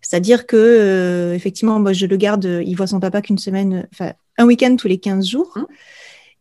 [0.01, 4.13] C'est-à-dire que, euh, effectivement, moi, je le garde, il voit son papa qu'une semaine, enfin,
[4.37, 5.53] un week-end tous les 15 jours.
[5.55, 5.65] Mmh.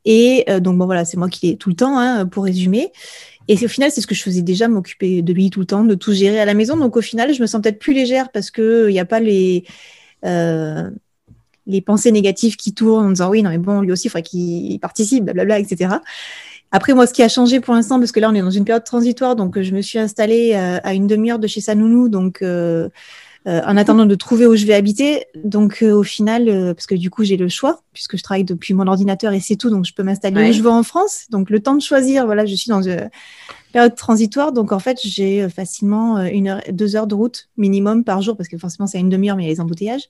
[0.05, 2.93] Et euh, donc, bon, voilà, c'est moi qui l'ai tout le temps, hein, pour résumer.
[3.49, 5.85] Et au final, c'est ce que je faisais déjà, m'occuper de lui tout le temps,
[5.85, 6.77] de tout gérer à la maison.
[6.77, 9.65] Donc, au final, je me sens peut-être plus légère parce qu'il n'y a pas les,
[10.25, 10.89] euh,
[11.67, 14.23] les pensées négatives qui tournent en disant oui, non, mais bon, lui aussi, il faudrait
[14.23, 15.97] qu'il participe, blablabla, etc.
[16.73, 18.65] Après, moi, ce qui a changé pour l'instant, parce que là, on est dans une
[18.65, 22.09] période transitoire, donc je me suis installée euh, à une demi-heure de chez sa nounou,
[22.09, 22.89] donc euh,
[23.47, 25.25] euh, en attendant de trouver où je vais habiter.
[25.45, 28.87] Donc au final, parce que du coup j'ai le choix puisque je travaille depuis mon
[28.87, 31.27] ordinateur et c'est tout, donc je peux m'installer où je veux en France.
[31.31, 33.11] Donc le temps de choisir, voilà, je suis dans une
[33.73, 34.53] période transitoire.
[34.53, 38.49] Donc en fait j'ai facilement une heure, deux heures de route minimum par jour parce
[38.49, 40.09] que forcément c'est une demi-heure mais il y a les embouteillages.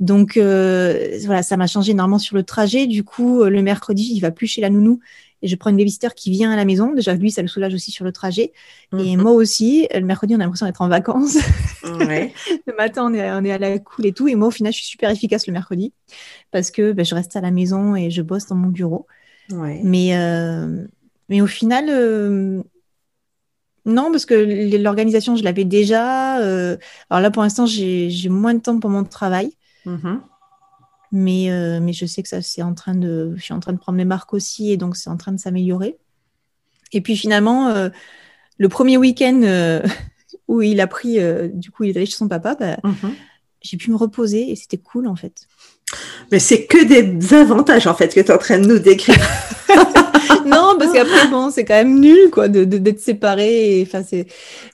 [0.00, 2.86] Donc voilà, ça m'a changé énormément sur le trajet.
[2.86, 5.00] Du coup, le mercredi, il va plus chez la nounou
[5.42, 6.92] et je prends une babysitter qui vient à la maison.
[6.94, 8.52] Déjà, lui, ça le soulage aussi sur le trajet.
[8.96, 9.22] Et mhm.
[9.22, 11.36] moi aussi, le mercredi, on a l'impression d'être en vacances.
[12.66, 14.28] le matin, on est, on est à la cool et tout.
[14.28, 15.92] Et moi, au final, je suis super efficace le mercredi
[16.52, 19.06] parce que ben, je reste à la maison et je bosse dans mon bureau.
[19.82, 20.86] Mais, euh,
[21.28, 22.62] mais au final, euh,
[23.84, 26.40] non, parce que l'organisation, je l'avais déjà.
[26.40, 26.76] Euh,
[27.10, 29.52] alors là, pour l'instant, j'ai moins de temps pour mon travail.
[29.84, 30.22] Mhm.
[31.12, 33.72] Mais, euh, mais je sais que ça, c'est en train de, je suis en train
[33.72, 35.98] de prendre mes marques aussi et donc c'est en train de s'améliorer.
[36.92, 37.90] Et puis finalement, euh,
[38.58, 39.82] le premier week-end euh,
[40.48, 41.18] où il a pris,
[41.52, 43.14] du coup, il est allé chez son papa, bah, mhm.
[43.60, 45.46] j'ai pu me reposer et c'était cool en fait.
[46.30, 49.18] Mais c'est que des avantages en fait que tu es en train de nous décrire.
[50.46, 53.86] non, parce qu'après, bon, c'est quand même nul, quoi, d'être de, séparé.
[53.86, 54.02] Enfin,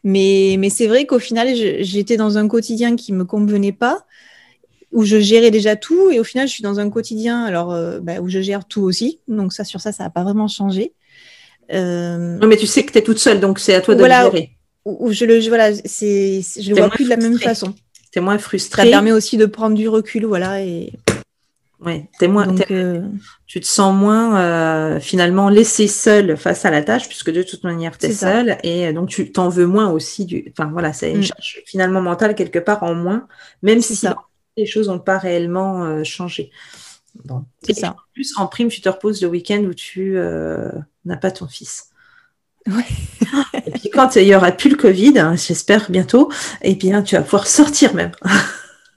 [0.05, 1.49] mais, mais c'est vrai qu'au final,
[1.80, 4.05] j'étais dans un quotidien qui me convenait pas
[4.93, 8.01] où je gérais déjà tout et au final je suis dans un quotidien alors euh,
[8.01, 9.20] bah, où je gère tout aussi.
[9.28, 10.93] Donc ça sur ça ça n'a pas vraiment changé.
[11.72, 12.39] Euh...
[12.39, 14.09] non mais tu sais que tu es toute seule donc c'est à toi de le
[14.09, 14.53] gérer.
[14.86, 17.74] où, je le voilà c'est je le vois plus de la même façon.
[18.11, 20.93] Tu es moins frustré ça permet aussi de prendre du recul voilà et
[21.84, 23.03] ouais es moins euh,
[23.47, 27.64] tu te sens moins euh, finalement laissé seul face à la tâche puisque de toute
[27.64, 31.12] manière tu es seule et donc tu t'en veux moins aussi du enfin voilà c'est
[31.12, 31.24] mm.
[31.66, 33.28] finalement mental quelque part en moins
[33.62, 34.16] même si ça
[34.59, 36.51] les choses n'ont pas réellement euh, changé.
[37.25, 37.45] Bon.
[37.63, 37.91] C'est ça.
[37.91, 40.71] En plus, en prime, tu te reposes le week-end où tu euh,
[41.05, 41.87] n'as pas ton fils.
[42.67, 42.85] Ouais.
[43.67, 46.31] et puis quand il y aura plus le Covid, hein, j'espère bientôt,
[46.63, 48.13] et eh bien tu vas pouvoir sortir même.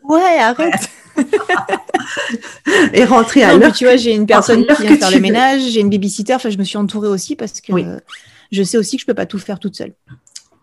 [0.03, 0.89] Ouais, arrête.
[2.93, 3.71] et rentrer à l'heure.
[3.71, 6.33] Tu vois, j'ai une personne qui vient faire le ménage, j'ai une babysitter.
[6.33, 7.71] Enfin, je me suis entourée aussi parce que
[8.51, 9.93] je sais aussi que je peux pas tout faire toute seule.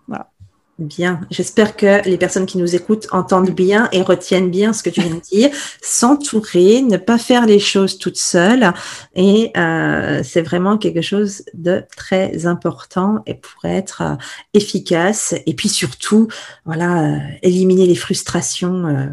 [0.09, 0.31] Voilà.
[0.79, 1.21] Bien.
[1.31, 5.01] J'espère que les personnes qui nous écoutent entendent bien et retiennent bien ce que tu
[5.01, 5.51] viens de dire.
[5.83, 8.73] S'entourer, ne pas faire les choses toutes seules.
[9.17, 14.15] Et euh, c'est vraiment quelque chose de très important et pour être euh,
[14.55, 15.35] efficace.
[15.47, 16.29] Et puis surtout,
[16.65, 19.09] voilà, euh, éliminer les frustrations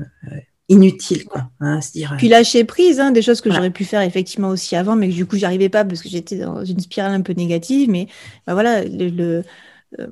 [0.69, 1.25] inutiles.
[1.25, 4.49] Quoi, hein, se dire, puis lâcher prise, hein, des choses que j'aurais pu faire effectivement
[4.49, 7.11] aussi avant, mais que du coup, j'y arrivais pas parce que j'étais dans une spirale
[7.11, 7.89] un peu négative.
[7.89, 8.07] Mais
[8.47, 9.41] bah, voilà, le euh,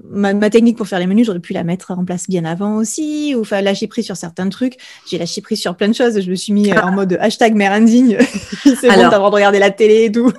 [0.09, 3.33] ma, technique pour faire les menus, j'aurais pu la mettre en place bien avant aussi,
[3.35, 4.77] ou enfin lâcher prise sur certains trucs.
[5.09, 6.19] J'ai lâché prise sur plein de choses.
[6.21, 8.17] Je me suis mis euh, en mode hashtag mère indigne.
[8.63, 10.31] C'est bon, d'avoir de regarder la télé et tout.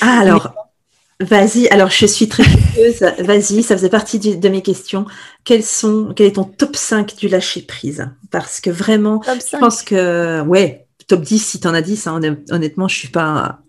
[0.00, 0.54] ah, alors,
[1.20, 1.68] vas-y.
[1.68, 3.04] Alors, je suis très curieuse.
[3.18, 5.06] Vas-y, ça faisait partie de mes questions.
[5.44, 8.08] Quels sont, quel est ton top 5 du lâcher prise?
[8.30, 12.06] Parce que vraiment, je pense que, ouais, top 10 si t'en as 10.
[12.06, 12.20] Hein,
[12.50, 13.60] honnêtement, je suis pas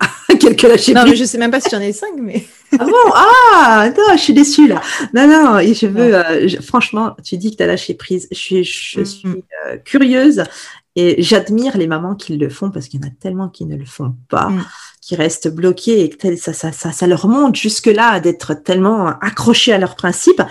[0.42, 2.44] quelques lâcher Non, mais je sais même pas si j'en ai 5, mais.
[2.80, 3.12] ah bon?
[3.14, 4.82] Ah non, je suis déçue là.
[5.14, 6.16] Non, non, et je veux.
[6.16, 8.28] Euh, franchement, tu dis que tu as lâché prise.
[8.32, 9.42] Je suis, je mm, suis mm.
[9.68, 10.44] Euh, curieuse
[10.96, 13.78] et j'admire les mamans qui le font parce qu'il y en a tellement qui ne
[13.78, 14.66] le font pas, mm.
[15.02, 19.74] qui restent bloquées et que ça, ça, ça, ça leur monte jusque-là d'être tellement accrochés
[19.74, 20.42] à leurs principes.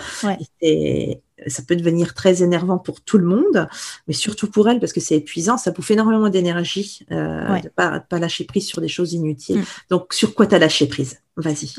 [0.61, 3.67] Et ça peut devenir très énervant pour tout le monde,
[4.07, 7.99] mais surtout pour elle parce que c'est épuisant, ça bouffe énormément d'énergie euh, de pas,
[7.99, 9.59] pas lâcher prise sur des choses inutiles.
[9.59, 9.65] Mm.
[9.89, 11.19] Donc, sur quoi tu as lâché prise?
[11.37, 11.73] Vas-y.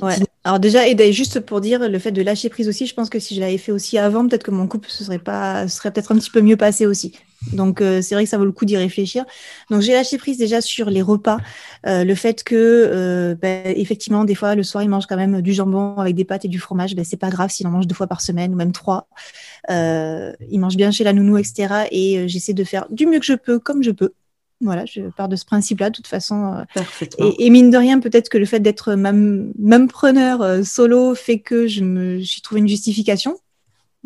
[0.44, 3.18] Alors déjà, et juste pour dire, le fait de lâcher prise aussi, je pense que
[3.18, 6.10] si je l'avais fait aussi avant, peut-être que mon couple se serait pas, serait peut-être
[6.12, 7.12] un petit peu mieux passé aussi.
[7.52, 9.24] Donc euh, c'est vrai que ça vaut le coup d'y réfléchir.
[9.70, 11.38] Donc j'ai lâché prise déjà sur les repas,
[11.86, 15.42] euh, le fait que euh, ben, effectivement des fois le soir il mange quand même
[15.42, 17.86] du jambon avec des pâtes et du fromage, ben, c'est pas grave s'il en mange
[17.86, 19.08] deux fois par semaine ou même trois.
[19.68, 21.86] il mange bien chez la nounou etc.
[21.90, 24.12] Et j'essaie de faire du mieux que je peux comme je peux.
[24.60, 26.64] Voilà, je pars de ce principe-là, de toute façon.
[27.18, 31.66] Et, et, mine de rien, peut-être que le fait d'être même, preneur solo fait que
[31.66, 33.36] je me, j'ai trouvé une justification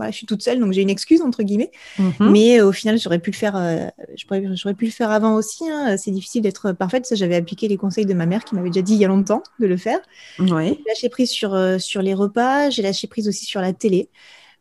[0.04, 1.70] je suis toute seule, donc j'ai une excuse entre guillemets.
[1.98, 2.30] Mhm.
[2.30, 3.56] Mais euh, au final, j'aurais pu le faire.
[3.56, 3.86] Euh,
[4.16, 5.68] j'aurais pu le faire avant aussi.
[5.68, 5.96] Hein.
[5.96, 7.06] C'est difficile d'être parfaite.
[7.06, 9.08] Ça, j'avais appliqué les conseils de ma mère qui m'avait déjà dit il y a
[9.08, 9.98] longtemps de le faire.
[10.38, 10.68] Ouais.
[10.68, 12.70] J'ai lâché prise sur euh, sur les repas.
[12.70, 14.10] J'ai lâché prise aussi sur la télé.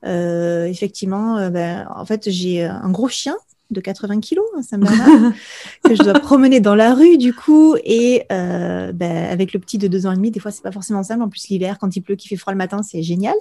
[0.03, 3.36] effectivement, ben, en fait, j'ai un gros chien
[3.72, 4.86] de 80 kilos, hein, ça me
[5.84, 7.76] que je dois promener dans la rue du coup.
[7.84, 10.72] Et euh, ben, avec le petit de deux ans et demi, des fois, c'est pas
[10.72, 11.24] forcément simple.
[11.24, 13.36] En plus, l'hiver, quand il pleut, qu'il fait froid le matin, c'est génial.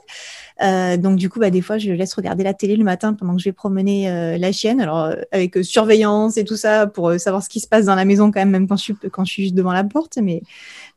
[0.62, 3.34] Euh, donc du coup, bah, des fois, je laisse regarder la télé le matin pendant
[3.34, 4.80] que je vais promener euh, la chienne.
[4.80, 8.30] Alors avec surveillance et tout ça pour savoir ce qui se passe dans la maison
[8.30, 10.18] quand même, même quand je suis quand je suis juste devant la porte.
[10.22, 10.42] Mais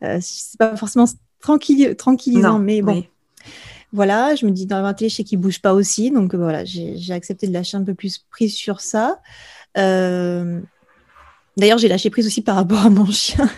[0.01, 1.05] c'est pas forcément
[1.41, 2.59] tranquille, tranquillisant.
[2.59, 3.03] mais bon.
[3.93, 6.65] Voilà, je me dis dans la télé, je sais qu'il bouge pas aussi, donc voilà,
[6.65, 9.19] j'ai accepté de lâcher un peu plus prise sur ça.
[11.57, 13.49] D'ailleurs, j'ai lâché prise aussi par rapport à mon chien.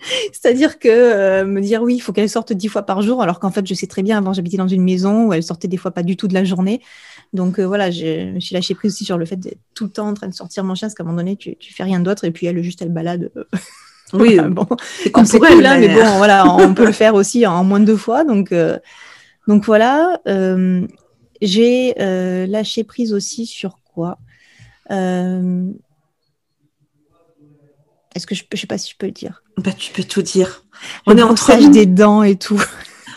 [0.32, 3.40] C'est-à-dire que euh, me dire oui, il faut qu'elle sorte dix fois par jour, alors
[3.40, 5.76] qu'en fait, je sais très bien, avant, j'habitais dans une maison où elle sortait des
[5.76, 6.80] fois pas du tout de la journée.
[7.32, 9.90] Donc euh, voilà, je me suis lâché prise aussi sur le fait d'être tout le
[9.90, 11.82] temps en train de sortir mon chien, parce qu'à un moment donné, tu, tu fais
[11.82, 13.30] rien d'autre, et puis elle, juste, elle balade.
[14.12, 14.66] Oui, bon,
[15.24, 17.96] c'est cool, hein, mais bon, voilà, on peut le faire aussi en moins de deux
[17.96, 18.24] fois.
[18.24, 18.78] Donc, euh,
[19.48, 20.20] donc voilà,
[21.42, 21.94] j'ai
[22.46, 24.18] lâché prise aussi sur quoi
[28.18, 30.22] est-ce que je ne sais pas si je peux le dire bah, Tu peux tout
[30.22, 30.64] dire.
[31.06, 32.60] On est entre des dents et tout.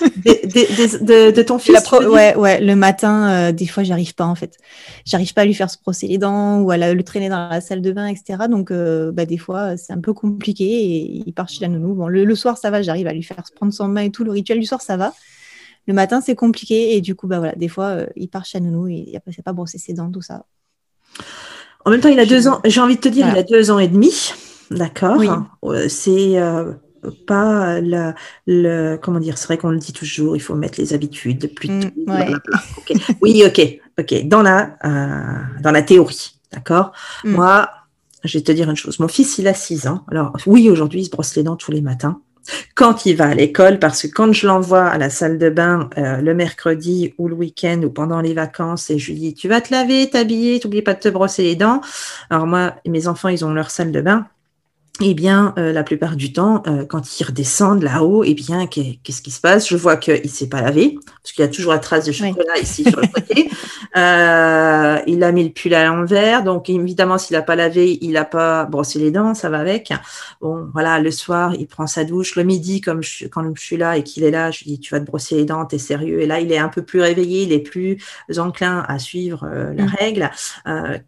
[0.01, 2.61] de, ton fils Ouais, ouais.
[2.61, 4.57] Le matin, euh, des fois, j'arrive pas en fait.
[5.05, 7.61] J'arrive pas à lui faire se brosser les dents ou à le traîner dans la
[7.61, 8.43] salle de bain, etc.
[8.49, 11.95] Donc, euh, bah, des fois, c'est un peu compliqué et il part chez la nounou.
[11.95, 12.82] Bon, le, soir, ça va.
[12.82, 14.23] J'arrive à lui faire se prendre son bain et tout.
[14.23, 15.13] Le rituel du soir, ça va.
[15.91, 18.61] Le matin, c'est compliqué et du coup, bah voilà, des fois, euh, il part chez
[18.61, 20.45] nounou et il ne pas brosser ses dents, tout ça.
[21.83, 22.61] En même temps, il a deux ans.
[22.63, 24.31] J'ai envie de te dire, il a deux ans et demi.
[24.69, 25.21] D'accord?
[25.65, 26.71] Euh, c'est euh,
[27.27, 31.53] pas le, comment dire, c'est vrai qu'on le dit toujours, il faut mettre les habitudes
[31.53, 31.89] plutôt.
[32.07, 32.39] Mm,
[33.21, 34.27] oui, ok, ok.
[34.27, 36.93] Dans la, euh, dans la théorie, d'accord?
[37.25, 37.31] Mm.
[37.31, 37.69] Moi,
[38.23, 38.97] je vais te dire une chose.
[39.01, 40.05] Mon fils, il a 6 ans.
[40.09, 42.21] Alors, oui, aujourd'hui, il se brosse les dents tous les matins.
[42.75, 45.89] Quand il va à l'école, parce que quand je l'envoie à la salle de bain
[45.97, 49.61] le mercredi ou le week-end ou pendant les vacances, et je lui dis, tu vas
[49.61, 51.81] te laver, t'habiller, t'oublies pas de te brosser les dents.
[52.29, 54.27] Alors moi, mes enfants, ils ont leur salle de bain
[55.04, 59.22] eh bien, euh, la plupart du temps, euh, quand ils redescendent là-haut, eh bien, qu'est-ce
[59.22, 59.68] qui se passe?
[59.68, 62.12] Je vois qu'il ne s'est pas lavé, parce qu'il y a toujours la trace de
[62.12, 63.49] chocolat ici sur le côté.
[63.97, 68.12] Euh, il a mis le pull à l'envers, donc évidemment, s'il n'a pas lavé, il
[68.12, 69.91] n'a pas brossé les dents, ça va avec.
[70.39, 72.38] Bon, voilà, le soir, il prend sa douche.
[72.38, 74.80] Le midi, comme je, quand je suis là et qu'il est là, je lui dis,
[74.80, 76.22] tu vas te brosser les dents, t'es sérieux.
[76.22, 77.97] Et là, il est un peu plus réveillé, il est plus
[78.38, 79.95] enclin à suivre la mmh.
[79.99, 80.32] règle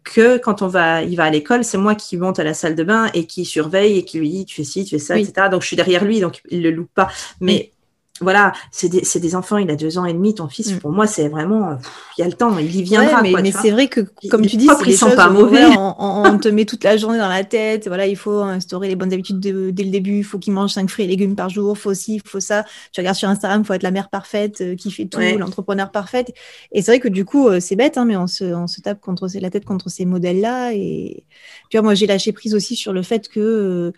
[0.04, 1.64] que quand on va, il va à l'école.
[1.64, 4.30] C'est moi qui monte à la salle de bain et qui surveille et qui lui
[4.30, 5.48] dit tu fais ci, tu fais ça, etc.
[5.50, 7.08] Donc je suis derrière lui, donc il le loupe pas.
[7.40, 7.72] Mais
[8.20, 10.78] voilà, c'est des, des, enfants, il a deux ans et demi, ton fils, mm.
[10.78, 11.76] pour moi, c'est vraiment,
[12.16, 13.22] il y a le temps, il y viendra.
[13.22, 15.64] mais, mais c'est vrai que, comme tu dis, c'est des choses pas mauvais.
[15.76, 19.12] on, te met toute la journée dans la tête, voilà, il faut instaurer les bonnes
[19.12, 21.92] habitudes dès le début, il faut qu'il mange cinq fruits et légumes par jour, faut
[21.92, 22.64] ci, faut ça.
[22.92, 25.90] Tu regardes sur Instagram, il faut être la mère parfaite, euh, qui fait tout, l'entrepreneur
[25.90, 26.32] parfaite.
[26.70, 28.80] Et c'est vrai que du coup, euh, c'est bête, hein, mais on se, on se
[28.80, 30.72] tape contre la tête contre ces modèles-là.
[30.74, 31.24] Et
[31.68, 33.92] tu vois, moi, j'ai lâché prise aussi sur le fait que euh,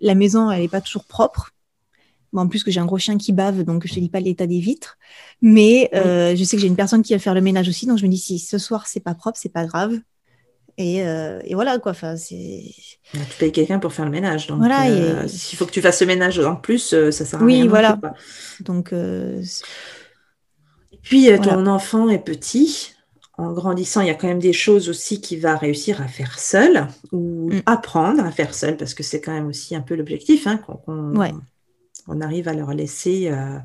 [0.00, 1.50] la maison, elle n'est pas toujours propre
[2.36, 4.20] en plus que j'ai un gros chien qui bave, donc je ne te dis pas
[4.20, 4.98] l'état des vitres.
[5.40, 7.98] Mais euh, je sais que j'ai une personne qui va faire le ménage aussi, donc
[7.98, 9.98] je me dis si ce soir c'est pas propre, c'est pas grave.
[10.80, 11.90] Et, euh, voilà quoi.
[11.90, 12.62] Enfin, c'est.
[13.12, 14.58] Tu payes quelqu'un pour faire le ménage, donc.
[14.58, 14.86] Voilà.
[14.88, 17.62] Euh, s'il faut que tu fasses le ménage en plus, ça sert à oui, rien.
[17.64, 17.98] Oui, voilà.
[18.60, 18.92] donc.
[18.92, 19.42] Et
[21.02, 22.92] puis ton enfant est petit.
[23.38, 26.40] En grandissant, il y a quand même des choses aussi qu'il va réussir à faire
[26.40, 27.62] seul ou mm.
[27.66, 31.14] apprendre à faire seul, parce que c'est quand même aussi un peu l'objectif, hein, qu'on
[32.08, 33.58] on arrive à leur laisser euh,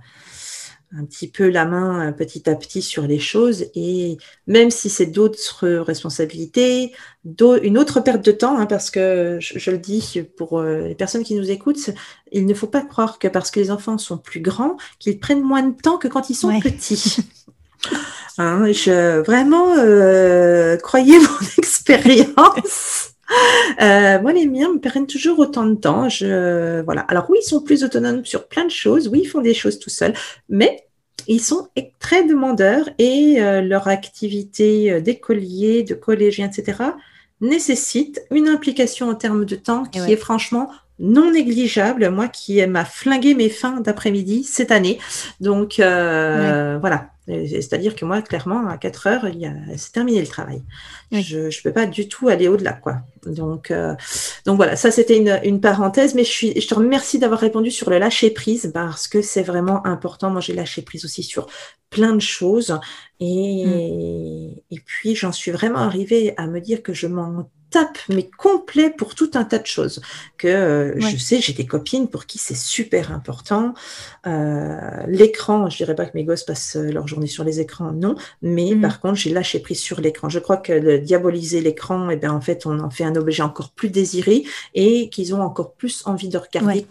[0.96, 3.66] un petit peu la main euh, petit à petit sur les choses.
[3.74, 6.94] Et même si c'est d'autres responsabilités,
[7.26, 11.24] une autre perte de temps, hein, parce que je, le dis pour euh, les personnes
[11.24, 11.90] qui nous écoutent,
[12.32, 15.42] il ne faut pas croire que parce que les enfants sont plus grands, qu'ils prennent
[15.42, 17.18] moins de temps que quand ils sont petits.
[18.40, 19.76] Hein, je, vraiment,
[20.82, 23.13] croyez mon expérience.
[23.82, 26.08] Euh, moi, les miens me prennent toujours autant de temps.
[26.08, 27.02] Je, voilà.
[27.02, 29.08] Alors oui, ils sont plus autonomes sur plein de choses.
[29.08, 30.14] Oui, ils font des choses tout seuls,
[30.50, 30.86] mais
[31.28, 31.68] ils sont
[32.00, 36.84] très demandeurs et euh, leur activité euh, d'écolier, de collégien, etc.,
[37.42, 40.70] nécessite une implication en termes de temps qui est franchement
[41.04, 42.10] non négligeable.
[42.10, 44.98] Moi qui m'a flingué mes fins d'après-midi cette année.
[45.40, 49.28] Donc voilà, c'est-à-dire que moi, clairement, à 4 heures,
[49.78, 50.62] c'est terminé le travail.
[51.12, 52.74] Je ne peux pas du tout aller au-delà.
[52.74, 52.98] quoi.
[53.26, 53.96] Donc, euh,
[54.46, 57.90] donc voilà, ça c'était une, parenthèse, mais je, suis, je te remercie d'avoir répondu sur
[57.90, 60.32] le lâcher-prise parce que c'est vraiment important.
[60.32, 61.48] Moi, j'ai lâché prise aussi sur
[61.90, 62.78] plein de choses.
[63.22, 64.60] Et, mm.
[64.72, 68.92] et puis, j'en suis vraiment arrivée à me dire que je m'en tape, mais complet
[68.92, 70.00] pour tout un tas de choses.
[70.38, 73.74] Que euh, je sais, j'ai des copines pour qui c'est super important.
[74.28, 78.16] Euh, l'écran, je dirais pas que mes gosses passent leur journée sur les écrans, non,
[78.44, 78.82] mais mmh.
[78.82, 80.30] par contre, j'ai lâché prise sur l'écran.
[80.30, 83.42] Je crois que diaboliser l'écran, et eh bien, en fait, on en fait un objet
[83.42, 84.44] encore plus désiré
[84.76, 86.86] et qu'ils ont encore plus envie de regarder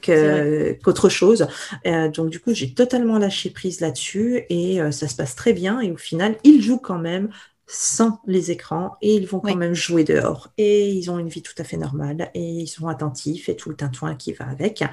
[0.83, 1.47] qu'autre chose.
[1.87, 5.80] Euh, donc, du coup, j'ai totalement lâché prise là-dessus et ça se passe très bien.
[5.80, 7.28] Et au final, ils jouent quand même
[7.72, 10.50] sans les écrans et ils vont quand même jouer dehors.
[10.58, 13.70] Et ils ont une vie tout à fait normale et ils sont attentifs et tout
[13.70, 14.84] le tintouin qui va avec.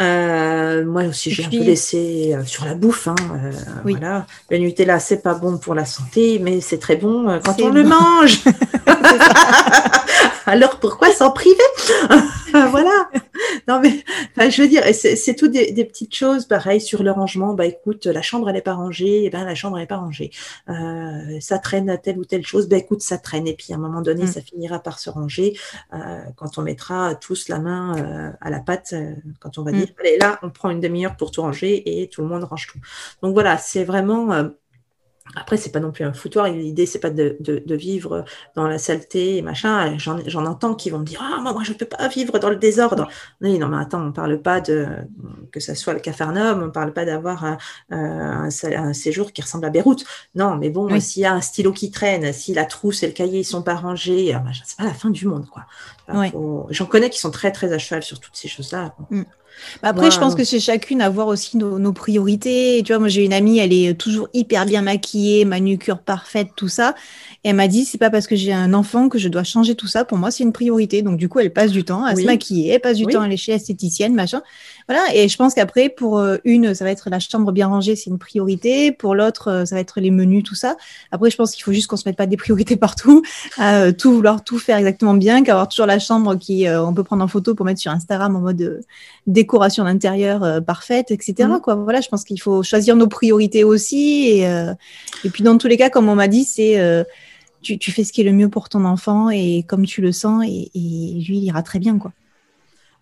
[0.00, 3.06] Euh, moi aussi, j'ai un peu laissé euh, sur la bouffe.
[3.06, 3.14] Hein,
[3.44, 3.52] euh,
[3.84, 4.26] voilà.
[4.50, 7.84] Le Nutella, c'est pas bon pour la santé, mais c'est très bon quand on le
[7.84, 8.42] mange.
[10.46, 11.56] Alors pourquoi s'en priver?
[12.50, 13.10] Voilà.
[13.68, 14.02] Non mais
[14.50, 16.46] je veux dire, c'est tout des, petites choses.
[16.46, 17.52] Pareil sur le rangement.
[17.52, 19.22] Bah écoute, la chambre elle n'est pas rangée.
[19.22, 20.30] Et eh ben la chambre n'est pas rangée.
[20.70, 22.68] Euh, ça traîne à telle ou telle chose.
[22.68, 23.46] Bah écoute, ça traîne.
[23.46, 24.28] Et puis à un moment donné, mm.
[24.28, 25.58] ça finira par se ranger
[25.92, 28.94] euh, quand on mettra tous la main euh, à la pâte.
[29.40, 29.76] quand on va mm.
[29.76, 32.66] dire allez là, on prend une demi-heure pour tout ranger et tout le monde range
[32.66, 32.80] tout.
[33.22, 34.50] Donc voilà, c'est vraiment
[35.36, 36.48] après, c'est pas non plus un foutoir.
[36.48, 37.36] L'idée, c'est pas de,
[37.68, 38.24] vivre
[38.56, 39.96] dans la saleté et machin.
[39.98, 42.56] J'en entends qui vont me dire Ah, moi, je ne peux pas vivre dans le
[42.56, 43.08] désordre.
[43.40, 44.86] Oui, non, mais attends, on parle pas de
[45.52, 47.58] que ça soit le cafarnaum, on parle pas d'avoir
[47.90, 48.50] un,
[48.92, 50.04] séjour qui ressemble à Beyrouth.
[50.34, 53.12] Non, mais bon, s'il y a un stylo qui traîne, si la trousse et le
[53.12, 55.64] cahier ils sont pas rangés, bah, c'est pas la fin du monde, quoi.
[56.70, 58.94] J'en connais qui sont très, très à cheval sur toutes ces choses-là.
[59.10, 59.22] Mm.
[59.82, 62.82] Bah, après, je pense que c'est chacune à voir aussi nos, priorités.
[62.84, 66.68] Tu vois, moi, j'ai une amie, elle est toujours hyper bien maquillée, manucure parfaite, tout
[66.68, 66.94] ça.
[67.44, 69.74] Et elle m'a dit, c'est pas parce que j'ai un enfant que je dois changer
[69.74, 70.04] tout ça.
[70.04, 71.02] Pour moi, c'est une priorité.
[71.02, 73.24] Donc, du coup, elle passe du temps à se maquiller, elle passe du temps à
[73.24, 74.42] aller chez l'esthéticienne, machin.
[74.88, 75.14] Voilà.
[75.14, 78.10] Et je pense qu'après, pour euh, une, ça va être la chambre bien rangée, c'est
[78.10, 78.90] une priorité.
[78.90, 80.76] Pour l'autre, euh, ça va être les menus, tout ça.
[81.12, 83.22] Après, je pense qu'il faut juste qu'on se mette pas des priorités partout,
[83.58, 87.04] à euh, tout vouloir tout faire exactement bien, qu'avoir toujours la chambre qui, on peut
[87.04, 88.80] prendre en photo pour mettre sur Instagram en mode
[89.26, 91.48] décoration d'intérieur parfaite, etc.
[91.48, 91.60] Mmh.
[91.60, 91.74] Quoi.
[91.74, 94.28] Voilà, je pense qu'il faut choisir nos priorités aussi.
[94.28, 94.42] Et,
[95.24, 97.04] et puis, dans tous les cas, comme on m'a dit, c'est
[97.62, 100.44] tu, fais ce qui est le mieux pour ton enfant et comme tu le sens,
[100.46, 102.12] et, lui, il ira très bien, quoi.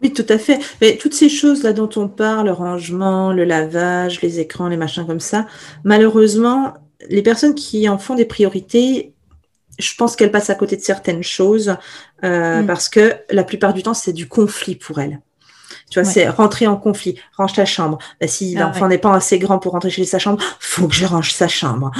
[0.02, 0.58] Oui, tout à fait.
[0.80, 5.06] Mais toutes ces choses-là dont on parle, le rangement, le lavage, les écrans, les machins
[5.06, 5.46] comme ça,
[5.84, 6.74] malheureusement,
[7.08, 9.14] les personnes qui en font des priorités,
[9.78, 11.76] je pense qu'elles passent à côté de certaines choses
[12.24, 12.66] euh, mm.
[12.66, 15.20] parce que la plupart du temps, c'est du conflit pour elles.
[15.90, 17.16] Tu vois, c'est rentrer en conflit.
[17.36, 17.98] Range ta chambre.
[18.20, 20.94] Bah, si ah, l'enfant n'est pas assez grand pour rentrer chez sa chambre, faut que
[20.94, 21.92] je range sa chambre.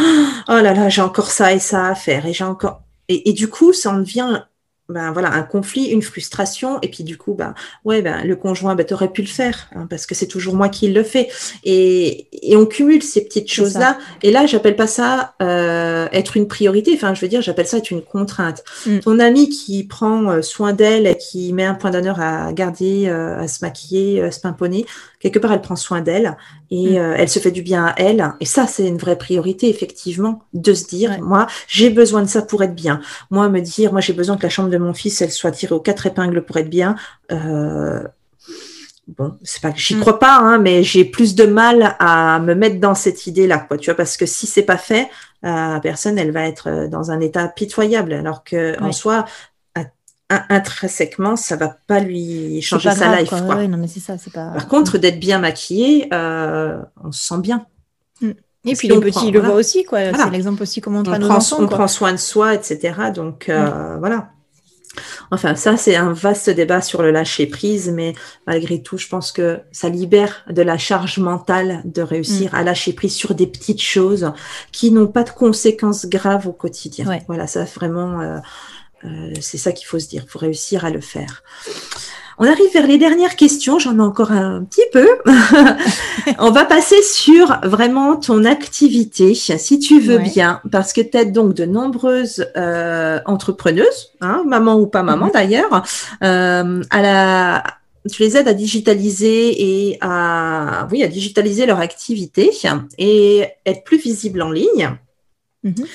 [0.49, 2.27] Oh là là, j'ai encore ça et ça à faire.
[2.27, 2.83] Et j'ai encore.
[3.09, 4.43] Et, et, du coup, ça en devient
[4.89, 8.75] ben voilà un conflit, une frustration et puis du coup ben ouais ben le conjoint
[8.77, 11.29] ben t'aurais pu le faire hein, parce que c'est toujours moi qui le fais.
[11.65, 16.37] Et, et on cumule ces petites choses là et là j'appelle pas ça euh, être
[16.37, 16.93] une priorité.
[16.95, 18.63] Enfin je veux dire j'appelle ça être une contrainte.
[18.87, 18.99] Mm.
[19.01, 23.41] ton ami qui prend euh, soin d'elle qui met un point d'honneur à garder euh,
[23.41, 24.87] à se maquiller à se pimponner
[25.31, 26.37] quelque part elle prend soin d'elle
[26.71, 27.15] et mm.
[27.17, 30.73] elle se fait du bien à elle et ça c'est une vraie priorité effectivement de
[30.75, 33.01] se dire moi j'ai besoin de ça pour être bien
[33.31, 35.75] moi me dire moi j'ai besoin que la chambre de mon fils, elle soit tirée
[35.75, 36.97] aux quatre épingles pour être bien.
[37.33, 38.03] Euh,
[39.09, 40.01] bon, c'est pas que j'y mm.
[40.01, 43.77] crois pas, hein, mais j'ai plus de mal à me mettre dans cette idée-là, quoi.
[43.77, 45.09] Tu vois, parce que si c'est pas fait,
[45.43, 49.27] la personne, elle va être dans un état pitoyable, alors que en soi,
[50.29, 53.31] intrinsèquement, ça va pas lui changer sa life.
[53.31, 57.67] Par contre, d'être bien maquillée, euh, on se sent bien.
[58.21, 58.31] Mm.
[58.65, 60.13] Et puis les petits le voient aussi, quoi.
[60.13, 62.95] C'est l'exemple aussi comment on, on, prend, on prend soin de soi, etc.
[63.15, 63.99] Donc euh, mm.
[64.01, 64.31] voilà.
[65.31, 68.15] Enfin, ça, c'est un vaste débat sur le lâcher prise, mais
[68.47, 72.57] malgré tout, je pense que ça libère de la charge mentale de réussir mm.
[72.57, 74.33] à lâcher prise sur des petites choses
[74.73, 77.19] qui n'ont pas de conséquences graves au quotidien.
[77.27, 78.39] Voilà, ça vraiment, euh,
[79.07, 80.23] euh, c'est ça qu'il faut se dire.
[80.27, 81.43] Il faut réussir à le faire.
[82.39, 85.09] On arrive vers les dernières questions, j'en ai encore un petit peu.
[86.39, 91.33] On va passer sur vraiment ton activité, si tu veux bien, parce que tu aides
[91.33, 95.33] donc de nombreuses euh, entrepreneuses, hein, maman ou pas maman mhm.
[95.33, 95.83] d'ailleurs,
[96.23, 97.65] euh, à la
[98.13, 102.53] tu les aides à digitaliser et à oui à digitaliser leur activité
[102.99, 104.91] et être plus visible en ligne.
[105.65, 105.87] Mhm.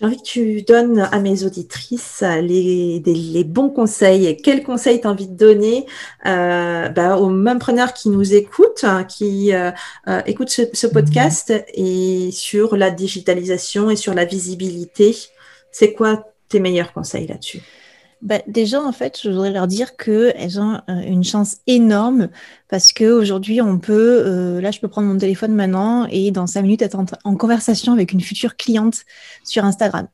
[0.00, 4.34] J'ai envie que tu donnes à mes auditrices les, les bons conseils.
[4.42, 5.84] Quels conseils tu as envie de donner
[6.24, 9.70] euh, bah, aux preneurs qui nous écoutent, hein, qui euh,
[10.08, 15.14] euh, écoutent ce, ce, podcast et sur la digitalisation et sur la visibilité?
[15.70, 17.60] C'est quoi tes meilleurs conseils là-dessus?
[18.22, 22.28] Bah, déjà, en fait, je voudrais leur dire qu'elles ont euh, une chance énorme
[22.68, 26.62] parce qu'aujourd'hui, on peut, euh, là, je peux prendre mon téléphone maintenant et dans cinq
[26.62, 29.04] minutes être en, conversation avec une future cliente
[29.44, 30.06] sur Instagram.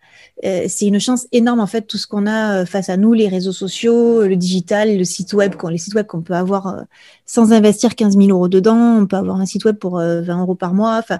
[0.44, 3.28] Euh, c'est une chance énorme, en fait, tout ce qu'on a face à nous, les
[3.28, 6.84] réseaux sociaux, le digital, le site web, les sites web qu'on peut avoir
[7.24, 8.98] sans investir 15 000 euros dedans.
[8.98, 10.98] On peut avoir un site web pour 20 euros par mois.
[10.98, 11.18] Enfin,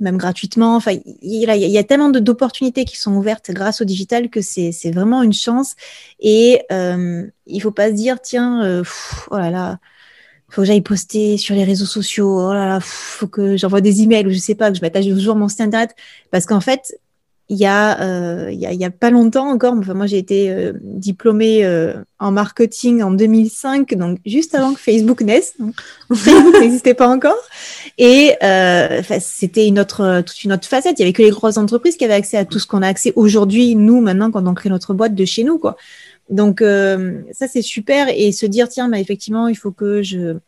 [0.00, 0.76] même gratuitement.
[0.76, 0.92] Enfin,
[1.22, 5.32] il y, a tellement d'opportunités qui sont ouvertes grâce au digital que c'est vraiment une
[5.32, 5.74] chance.
[6.20, 8.84] Et euh, il faut pas se dire, tiens, euh,
[9.30, 9.78] oh là là,
[10.48, 12.48] faut que j'aille poster sur les réseaux sociaux.
[12.48, 14.96] Oh là là, faut que j'envoie des emails ou je sais pas, que je mette
[14.96, 15.94] à jour mon site internet.
[16.30, 16.96] Parce qu'en fait,
[17.50, 20.06] il y, a, euh, il, y a, il y a pas longtemps encore, enfin, moi
[20.06, 25.52] j'ai été euh, diplômée euh, en marketing en 2005, donc juste avant que Facebook naisse.
[25.58, 25.74] Donc,
[26.14, 27.36] Facebook n'existait pas encore.
[27.98, 28.32] Et
[29.20, 30.98] c'était une autre, toute une autre facette.
[30.98, 32.88] Il y avait que les grosses entreprises qui avaient accès à tout ce qu'on a
[32.88, 35.58] accès aujourd'hui, nous, maintenant, quand on crée notre boîte de chez nous.
[35.58, 35.76] Quoi.
[36.30, 38.06] Donc ça, c'est super.
[38.08, 40.38] Et se dire, tiens, mais effectivement, il faut que je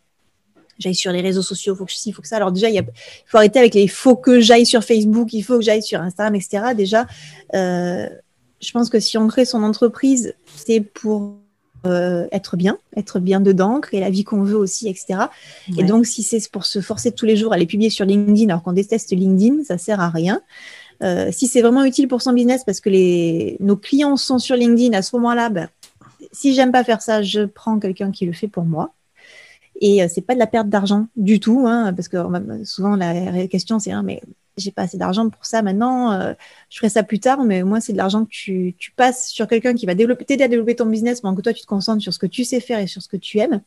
[0.78, 2.36] j'aille sur les réseaux sociaux, il faut que je il faut que ça.
[2.36, 2.84] Alors déjà, il,
[3.26, 6.00] faut arrêter avec les il faut que j'aille sur Facebook, il faut que j'aille sur
[6.00, 6.74] Instagram, etc.
[6.76, 7.06] Déjà,
[7.54, 8.08] euh,
[8.60, 11.36] je pense que si on crée son entreprise, c'est pour
[11.86, 15.26] euh, être bien, être bien dedans, créer la vie qu'on veut aussi, etc.
[15.78, 18.48] Et donc, si c'est pour se forcer tous les jours à les publier sur LinkedIn
[18.48, 20.40] alors qu'on déteste LinkedIn, ça sert à rien.
[21.02, 24.56] Euh, si c'est vraiment utile pour son business parce que les, nos clients sont sur
[24.56, 25.68] LinkedIn à ce moment-là, ben,
[26.32, 28.92] si j'aime pas faire ça, je prends quelqu'un qui le fait pour moi.
[29.80, 32.16] Et euh, c'est pas de la perte d'argent du tout, hein, parce que
[32.64, 34.22] souvent la question c'est hein, mais
[34.56, 36.32] j'ai pas assez d'argent pour ça maintenant, euh,
[36.70, 39.74] je ferai ça plus tard, mais moi c'est de l'argent que tu, passes sur quelqu'un
[39.74, 42.18] qui va t'aider à développer ton business pendant que toi tu te concentres sur ce
[42.18, 43.60] que tu sais faire et sur ce que tu aimes.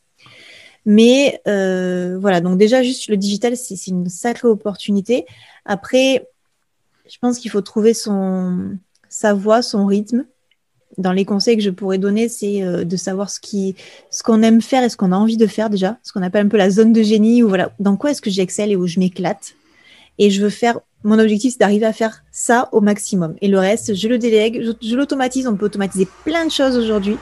[0.85, 5.25] Mais euh, voilà, donc déjà juste le digital c'est une sacrée opportunité.
[5.65, 6.27] Après,
[7.07, 8.77] je pense qu'il faut trouver son
[9.09, 10.25] sa voie, son rythme
[10.99, 13.39] dans les conseils que je pourrais donner, c'est euh, de savoir ce
[14.21, 16.49] qu'on aime faire et ce qu'on a envie de faire déjà, ce qu'on appelle un
[16.49, 18.99] peu la zone de génie, ou voilà, dans quoi est-ce que j'excelle et où je
[18.99, 19.55] m'éclate.
[20.17, 23.35] Et je veux faire, mon objectif, c'est d'arriver à faire ça au maximum.
[23.41, 25.47] Et le reste, je le délègue, je, l'automatise.
[25.47, 27.15] On peut automatiser plein de choses aujourd'hui.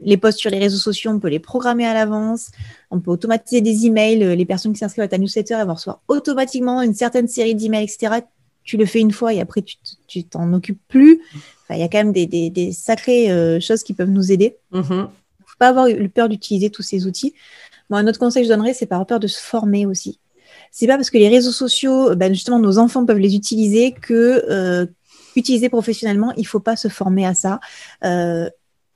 [0.00, 2.50] Les posts sur les réseaux sociaux, on peut les programmer à l'avance.
[2.90, 4.36] On peut automatiser des emails.
[4.36, 7.84] Les personnes qui s'inscrivent à ta newsletter, elles vont recevoir automatiquement une certaine série d'emails,
[7.84, 8.22] etc.
[8.64, 9.62] Tu le fais une fois et après,
[10.06, 11.20] tu t'en occupes plus
[11.70, 14.56] il y a quand même des, des, sacrées euh, choses qui peuvent nous aider.
[14.72, 15.00] Il mm-hmm.
[15.00, 15.06] ne
[15.46, 17.34] faut pas avoir eu peur d'utiliser tous ces outils.
[17.90, 20.18] Moi, un autre conseil que je donnerais, c'est par peur de se former aussi.
[20.70, 24.44] C'est pas parce que les réseaux sociaux, ben justement, nos enfants peuvent les utiliser que
[24.50, 24.86] euh,
[25.36, 27.60] utiliser professionnellement, il faut pas se former à ça.
[28.04, 28.48] Euh,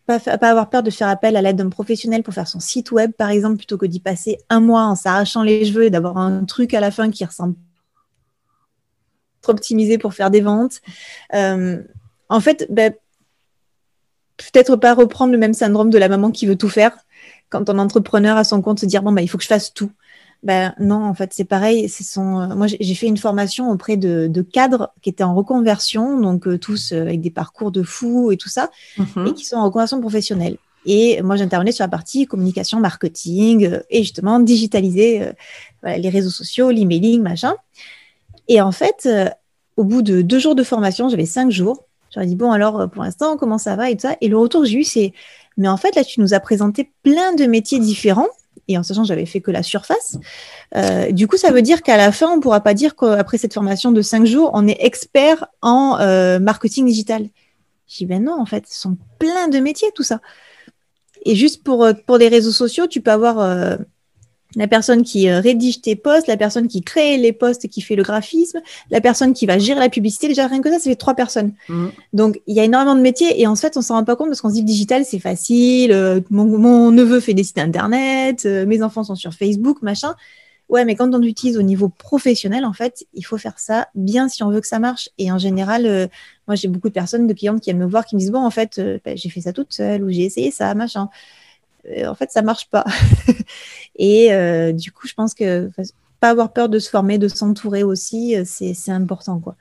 [0.07, 2.93] pas, pas, avoir peur de faire appel à l'aide d'un professionnel pour faire son site
[2.93, 6.17] web, par exemple, plutôt que d'y passer un mois en s'arrachant les cheveux et d'avoir
[6.17, 7.55] un truc à la fin qui ressemble
[9.49, 10.81] trop optimisé pour faire des ventes.
[11.35, 11.83] Euh,
[12.29, 12.93] en fait, ben,
[14.37, 16.97] peut-être pas reprendre le même syndrome de la maman qui veut tout faire.
[17.51, 19.73] Quand un entrepreneur a son compte, se dire bon, ben, il faut que je fasse
[19.73, 19.91] tout.
[20.45, 21.89] Ben, non, en fait, c'est pareil.
[21.89, 22.41] C'est son...
[22.41, 26.59] Euh, moi, j'ai fait une formation auprès de, cadres qui étaient en reconversion, donc euh,
[26.59, 29.29] tous euh, avec des parcours de fous et tout ça, mhm.
[29.29, 30.59] et qui sont en reconversion professionnelle.
[30.87, 35.33] Et moi, j'intervenais sur la partie communication, marketing et justement digitaliser
[35.83, 37.57] les réseaux sociaux, l'emailing, machin.
[38.49, 39.09] Et en fait,
[39.77, 42.87] au bout de deux jours de formation, j'avais cinq jours, J'aurais dit, bon, alors euh,
[42.87, 44.17] pour l'instant, comment ça va et tout ça.
[44.21, 45.13] Et le retour que j'ai eu, c'est,
[45.57, 48.29] mais en fait, là, tu nous as présenté plein de métiers différents.
[48.71, 50.19] Et en sachant que j'avais fait que la surface.
[50.77, 53.39] Euh, du coup, ça veut dire qu'à la fin, on ne pourra pas dire qu'après
[53.39, 57.29] cette formation de cinq jours, on est expert en euh, marketing digital.
[57.87, 60.21] J'ai dit, ben non, en fait, ce sont plein de métiers, tout ça.
[61.25, 63.79] Et juste pour, pour des réseaux sociaux, tu peux avoir
[64.59, 67.81] la personne qui euh, rédige tes posts, la personne qui crée les posts et qui
[67.81, 70.27] fait le graphisme, la personne qui va gérer la publicité.
[70.27, 71.53] Déjà, rien que ça, ça fait trois personnes.
[71.69, 71.87] Mmh.
[72.13, 74.29] Donc, il y a énormément de métiers et en fait, on s'en rend pas compte
[74.29, 75.93] parce qu'on se dit le digital, c'est facile.
[75.93, 80.17] Euh, mon, neveu fait des sites internet, euh, mes enfants sont sur Facebook, machin.
[80.69, 84.29] Ouais, mais quand on utilise au niveau professionnel, en fait, il faut faire ça bien
[84.29, 85.09] si on veut que ça marche.
[85.19, 86.11] Et en général,
[86.47, 88.45] moi, j'ai beaucoup de personnes, de clientes qui viennent me voir, qui me disent, bon,
[88.45, 91.09] en fait, bah, j'ai fait ça toute seule ou j'ai essayé ça, machin.
[91.91, 92.85] Euh, en fait, ça marche pas.
[93.97, 95.71] et euh, du coup, je pense que
[96.21, 99.57] pas avoir peur de se former, de s'entourer aussi, euh, c'est important, quoi.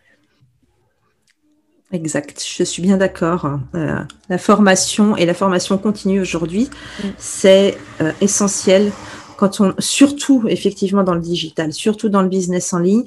[1.93, 3.49] Exact, je suis bien d'accord.
[3.73, 6.69] la formation et la formation continue aujourd'hui,
[7.01, 7.07] mm.
[7.17, 7.78] c'est
[8.19, 8.91] essentiel
[9.38, 13.05] quand on, surtout effectivement dans le digital, surtout dans le business en ligne,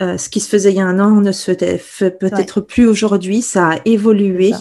[0.00, 2.86] euh, ce qui se faisait il y a un an ne se fait peut-être plus
[2.86, 4.52] aujourd'hui, ça a évolué.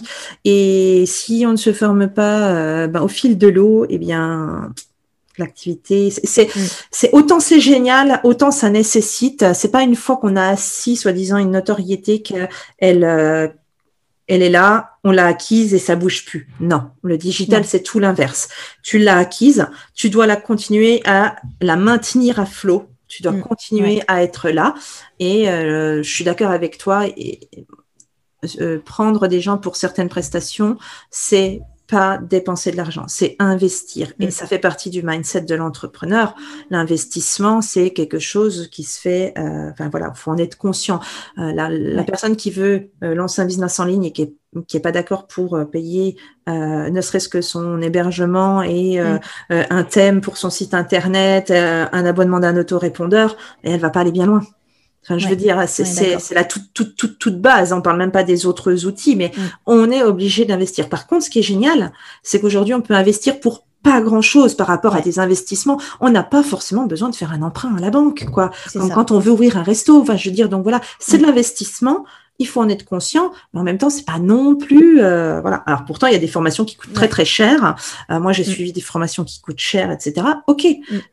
[0.44, 4.74] Et si on ne se forme pas euh, ben, au fil de l'eau, eh bien,
[5.38, 6.60] l'activité, c'est mm.
[6.90, 9.54] c'est autant c'est génial, autant ça nécessite.
[9.54, 12.50] C'est pas une fois qu'on a assis, soi-disant, une notoriété qu'elle
[13.04, 13.48] euh,
[14.26, 16.50] elle est là, on l'a acquise et ça bouge plus.
[16.60, 18.50] Non, le digital, c'est tout l'inverse.
[18.84, 23.42] Tu l'as acquise, tu dois la continuer à la maintenir à flot tu dois mm.
[23.42, 24.74] continuer à être là.
[25.20, 27.08] Et euh, je suis d'accord avec toi.
[27.08, 27.40] Et,
[28.62, 30.78] euh, prendre des gens pour certaines prestations,
[31.10, 34.14] c'est pas dépenser de l'argent, c'est investir.
[34.20, 34.32] Et mm.
[34.32, 36.36] ça fait partie du mindset de l'entrepreneur.
[36.70, 41.00] L'investissement, c'est quelque chose qui se fait, euh, enfin voilà, faut en être conscient.
[41.38, 44.34] Euh, la, la personne qui veut euh, lancer un business en ligne et qui est
[44.68, 46.18] qui est pas d'accord pour euh, payer
[46.48, 49.20] ne serait-ce que son hébergement et mm.
[49.50, 53.36] un thème pour son site internet, un abonnement d'un autorépondeur,
[53.66, 54.42] et elle va pas aller bien loin
[55.08, 57.72] Enfin, je veux dire, c'est la toute, toute, toute, toute base.
[57.72, 59.42] On parle même pas des autres outils, mais mm.
[59.66, 60.90] on est obligé d'investir.
[60.90, 61.94] Par contre, ce qui est génial,
[62.24, 65.80] c'est qu'aujourd'hui, on peut investir pour pas grand chose par rapport à des investissements.
[66.02, 68.52] On n'a pas forcément besoin de faire un emprunt à la banque, quoi.
[68.74, 70.02] Comme quand on veut ouvrir un resto.
[70.02, 71.28] Enfin, je veux dire, donc voilà, c'est de mm.
[71.28, 72.04] l'investissement.
[72.40, 75.58] Il faut en être conscient, mais en même temps, c'est pas non plus, euh, voilà.
[75.66, 77.76] Alors pourtant, il y a des formations qui coûtent très très cher.
[78.12, 78.46] Euh, moi, j'ai mm.
[78.46, 80.28] suivi des formations qui coûtent cher, etc.
[80.48, 80.68] Ok,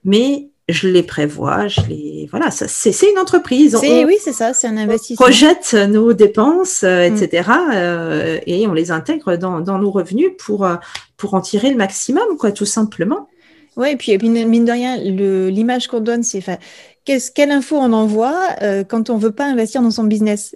[0.04, 3.76] mais je les prévois, je les voilà, c'est une entreprise.
[3.82, 5.22] oui, c'est ça, c'est un investissement.
[5.22, 7.28] On projette nos dépenses, etc.
[7.48, 7.70] Euh, mm.
[7.74, 10.76] euh, et on les intègre dans, dans nos revenus pour euh,
[11.16, 13.28] pour en tirer le maximum, quoi, tout simplement.
[13.76, 16.42] Oui, et puis mine de rien, l'image qu'on donne, c'est
[17.04, 18.38] qu'est-ce quelle info on envoie
[18.88, 20.54] quand on veut pas investir dans son business?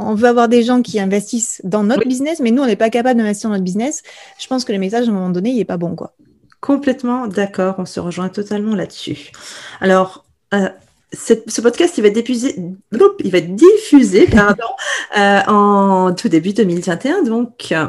[0.00, 2.90] On veut avoir des gens qui investissent dans notre business, mais nous, on n'est pas
[2.90, 4.02] capable d'investir dans notre business.
[4.38, 6.14] Je pense que le message, à un moment donné, il est pas bon, quoi.
[6.60, 9.32] Complètement d'accord, on se rejoint totalement là-dessus.
[9.80, 10.68] Alors, euh,
[11.12, 14.62] ce podcast, il va, il va être diffusé pardon,
[15.18, 17.22] euh, en tout début 2021.
[17.22, 17.86] Donc, euh,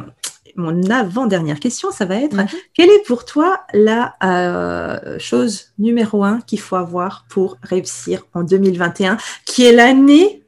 [0.56, 2.48] mon avant-dernière question, ça va être mhm.
[2.74, 4.16] quelle est pour toi la
[5.20, 10.41] chose numéro un qu'il faut avoir pour réussir en 2021, qui est l'année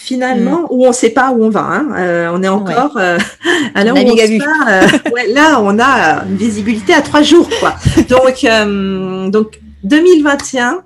[0.00, 0.66] finalement, mm.
[0.70, 1.64] où on ne sait pas où on va.
[1.64, 1.88] Hein.
[1.98, 3.18] Euh, on est encore euh,
[3.74, 7.74] à l'heure où on euh, ouais, là, on a une visibilité à trois jours, quoi.
[8.08, 8.46] Donc,
[9.32, 10.84] donc 2021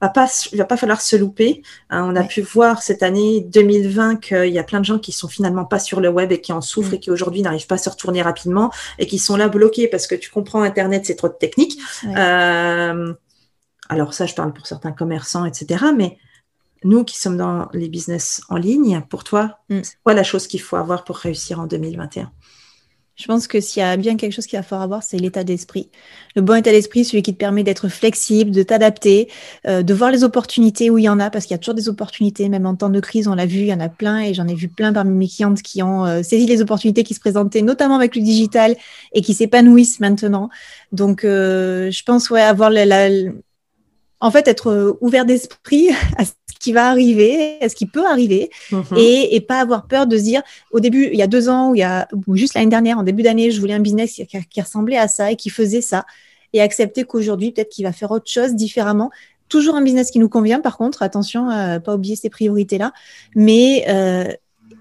[0.00, 1.62] va pas, il va pas falloir se louper.
[1.90, 2.04] Hein.
[2.08, 5.28] on a pu voir cette année 2020 qu'il y a plein de gens qui sont
[5.28, 7.78] finalement pas sur le web et qui en souffrent et qui aujourd'hui n'arrivent pas à
[7.78, 11.28] se retourner rapidement et qui sont là bloqués parce que tu comprends Internet, c'est trop
[11.28, 11.78] de technique.
[13.88, 15.84] alors ça, je parle pour certains commerçants, etc.
[15.96, 16.16] Mais
[16.84, 19.80] nous qui sommes dans les business en ligne, pour toi, mm.
[19.82, 22.30] c'est quoi la chose qu'il faut avoir pour réussir en 2021
[23.14, 25.44] je pense que s'il y a bien quelque chose qu'il va falloir avoir, c'est l'état
[25.44, 25.90] d'esprit.
[26.34, 29.28] Le bon état d'esprit, celui qui te permet d'être flexible, de t'adapter,
[29.66, 31.74] euh, de voir les opportunités où il y en a, parce qu'il y a toujours
[31.74, 34.20] des opportunités, même en temps de crise, on l'a vu, il y en a plein,
[34.20, 37.14] et j'en ai vu plein parmi mes clientes qui ont euh, saisi les opportunités qui
[37.14, 38.76] se présentaient, notamment avec le digital,
[39.12, 40.48] et qui s'épanouissent maintenant.
[40.90, 43.08] Donc, euh, je pense, ouais, avoir la,
[44.22, 46.24] en fait, être ouvert d'esprit à
[46.60, 48.84] qui va arriver, est ce qui peut arriver, mhm.
[48.96, 51.70] et, et, pas avoir peur de se dire, au début, il y a deux ans,
[51.70, 54.12] ou, il y a, ou juste l'année dernière, en début d'année, je voulais un business
[54.12, 56.06] qui, qui, ressemblait à ça et qui faisait ça,
[56.52, 59.10] et accepter qu'aujourd'hui, peut-être qu'il va faire autre chose différemment.
[59.48, 62.92] Toujours un business qui nous convient, par contre, attention à pas oublier ces priorités-là,
[63.34, 64.32] mais euh,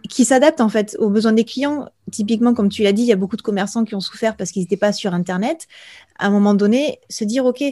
[0.07, 1.89] qui s'adapte en fait aux besoins des clients.
[2.11, 4.51] Typiquement, comme tu l'as dit, il y a beaucoup de commerçants qui ont souffert parce
[4.51, 5.67] qu'ils n'étaient pas sur Internet.
[6.19, 7.63] À un moment donné, se dire, OK,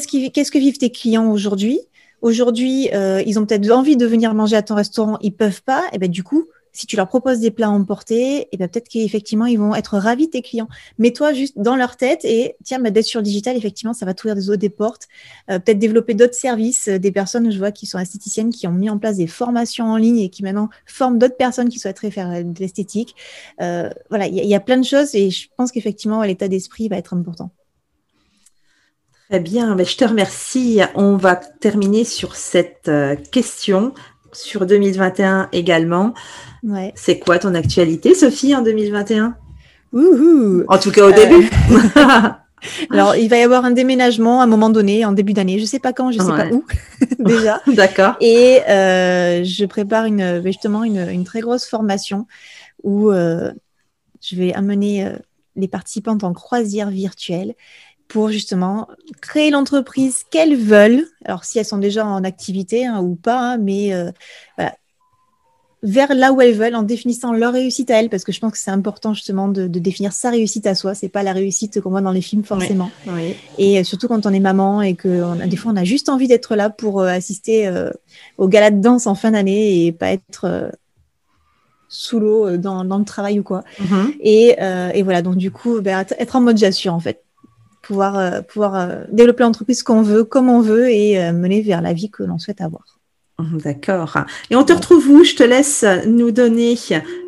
[0.00, 1.80] qu'est-ce, que vivent tes clients aujourd'hui?
[2.22, 5.84] Aujourd'hui, euh, ils ont peut-être envie de venir manger à ton restaurant, ils peuvent pas.
[5.92, 9.44] Et ben du coup, si tu leur proposes des plats emportés, et ben peut-être qu'effectivement
[9.44, 10.68] ils vont être ravis tes clients.
[10.98, 14.36] Mets-toi juste dans leur tête et tiens, ma sur le digital, effectivement, ça va t'ouvrir
[14.36, 15.08] des, des portes.
[15.50, 16.88] Euh, peut-être développer d'autres services.
[16.88, 19.86] Euh, des personnes, je vois, qui sont esthéticiennes, qui ont mis en place des formations
[19.86, 23.14] en ligne et qui maintenant forment d'autres personnes qui souhaiteraient faire de l'esthétique.
[23.58, 27.12] voilà, il y, a plein de choses et je pense qu'effectivement l'état d'esprit va être
[27.12, 27.50] important.
[29.32, 30.82] Très bien, mais je te remercie.
[30.94, 33.94] On va terminer sur cette euh, question
[34.30, 36.12] sur 2021 également.
[36.62, 36.92] Ouais.
[36.96, 39.34] C'est quoi ton actualité, Sophie, en 2021
[40.68, 41.48] En tout cas, au début.
[42.90, 45.56] Alors, il va y avoir un déménagement à un moment donné, en début d'année.
[45.56, 46.66] Je ne sais pas quand, je ne sais pas où,
[47.18, 47.62] déjà.
[47.68, 48.16] D'accord.
[48.20, 52.26] Et euh, je prépare une, justement une, une, très grosse formation
[52.82, 53.50] où euh,
[54.20, 55.10] je vais amener
[55.56, 57.54] les participantes en croisière virtuelle
[58.12, 58.88] pour justement
[59.22, 61.06] créer l'entreprise qu'elles veulent.
[61.24, 64.10] Alors, si elles sont déjà en activité hein, ou pas, hein, mais euh,
[64.58, 64.74] voilà,
[65.82, 68.52] vers là où elles veulent en définissant leur réussite à elles, parce que je pense
[68.52, 70.94] que c'est important justement de, définir sa réussite à soi.
[70.94, 72.90] C'est pas la réussite qu'on voit dans les films forcément.
[73.56, 76.28] Et euh, surtout quand on est maman et que des fois on a juste envie
[76.28, 77.72] d'être là pour euh, assister
[78.36, 80.70] au gala de danse en fin d'année et pas être
[81.88, 83.64] sous l'eau dans, le travail ou quoi.
[83.80, 84.92] Mm-hmm.
[84.94, 87.22] et, voilà, donc du coup, ben, être en mode j'assure en fait
[87.82, 91.82] pouvoir, euh, pouvoir euh, développer l'entreprise qu'on veut, comme on veut et euh, mener vers
[91.82, 93.01] la vie que l'on souhaite avoir.
[93.42, 94.18] Mmh, d'accord.
[94.50, 95.24] Et on te retrouve où?
[95.24, 96.76] Je te laisse nous donner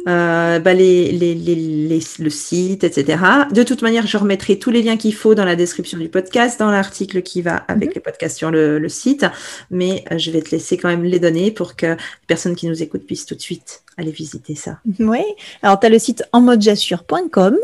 [0.09, 3.18] euh, bah les, les, les, le site, etc.
[3.52, 6.59] De toute manière, je remettrai tous les liens qu'il faut dans la description du podcast,
[6.59, 7.94] dans l'article qui va avec mmh.
[7.97, 9.26] le podcast sur le, le site.
[9.70, 12.82] Mais je vais te laisser quand même les données pour que les personnes qui nous
[12.82, 14.78] écoutent puissent tout de suite aller visiter ça.
[14.98, 15.22] Oui,
[15.62, 17.56] alors tu as le site enmodejassure.com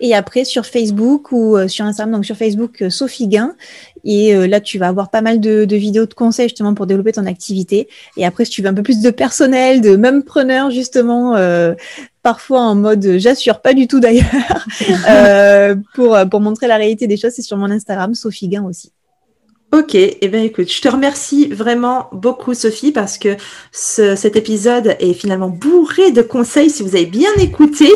[0.00, 3.54] et après sur Facebook ou euh, sur Instagram, donc sur Facebook, euh, Sophie Guin.
[4.04, 7.12] Et euh, là, tu vas avoir pas mal de, vidéos de conseils justement pour développer
[7.12, 7.88] ton activité.
[8.16, 11.36] Et après, si tu veux un peu plus de personnel, de même preneur justement,
[12.22, 14.66] parfois en mode j'assure pas du tout d'ailleurs,
[15.94, 18.92] pour, pour montrer la réalité des choses, c'est sur mon Instagram, Sophie Guin aussi.
[19.74, 23.36] Ok, et eh bien écoute, je te remercie vraiment beaucoup Sophie parce que
[23.70, 27.88] cet épisode est finalement bourré de conseils si vous avez bien écouté.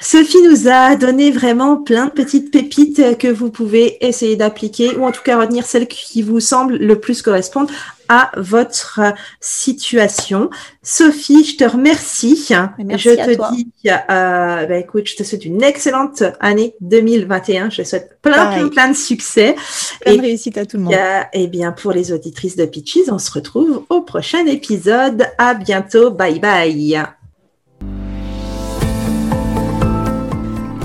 [0.00, 5.04] Sophie nous a donné vraiment plein de petites pépites que vous pouvez essayer d'appliquer ou
[5.04, 7.70] en tout cas retenir celles qui vous semblent le plus correspondre
[8.12, 9.00] à votre
[9.40, 10.50] situation.
[10.82, 12.46] Sophie, je te remercie.
[12.78, 17.70] Merci je te dis, euh, ben écoute, je te souhaite une excellente année 2021.
[17.70, 19.56] Je te souhaite plein, plein, plein de succès.
[20.02, 20.94] Plein et de réussite à tout le monde.
[21.32, 25.26] et bien, pour les auditrices de Pitches, on se retrouve au prochain épisode.
[25.38, 26.10] À bientôt.
[26.10, 27.02] Bye bye.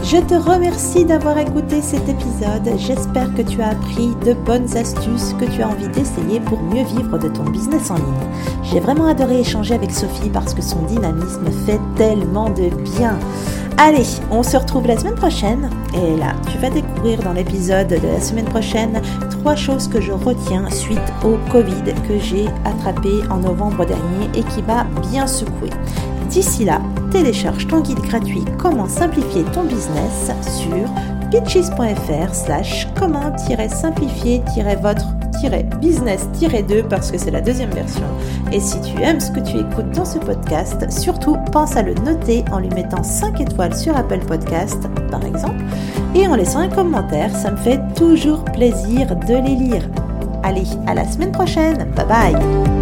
[0.09, 2.77] Je te remercie d'avoir écouté cet épisode.
[2.77, 6.85] J'espère que tu as appris de bonnes astuces que tu as envie d'essayer pour mieux
[6.85, 8.05] vivre de ton business en ligne.
[8.63, 13.19] J'ai vraiment adoré échanger avec Sophie parce que son dynamisme fait tellement de bien.
[13.77, 15.69] Allez, on se retrouve la semaine prochaine.
[15.93, 20.13] Et là, tu vas découvrir dans l'épisode de la semaine prochaine trois choses que je
[20.13, 25.69] retiens suite au Covid que j'ai attrapé en novembre dernier et qui m'a bien secoué.
[26.29, 29.96] D'ici là, télécharge ton guide gratuit Comment simplifier ton business
[30.41, 30.89] sur
[31.31, 35.05] pitches.fr slash comment-simplifier-votre
[35.79, 38.03] business-2 parce que c'est la deuxième version.
[38.51, 41.93] Et si tu aimes ce que tu écoutes dans ce podcast, surtout pense à le
[41.95, 45.63] noter en lui mettant 5 étoiles sur Apple Podcast par exemple
[46.15, 49.83] et en laissant un commentaire, ça me fait toujours plaisir de les lire.
[50.43, 52.76] Allez, à la semaine prochaine, bye bye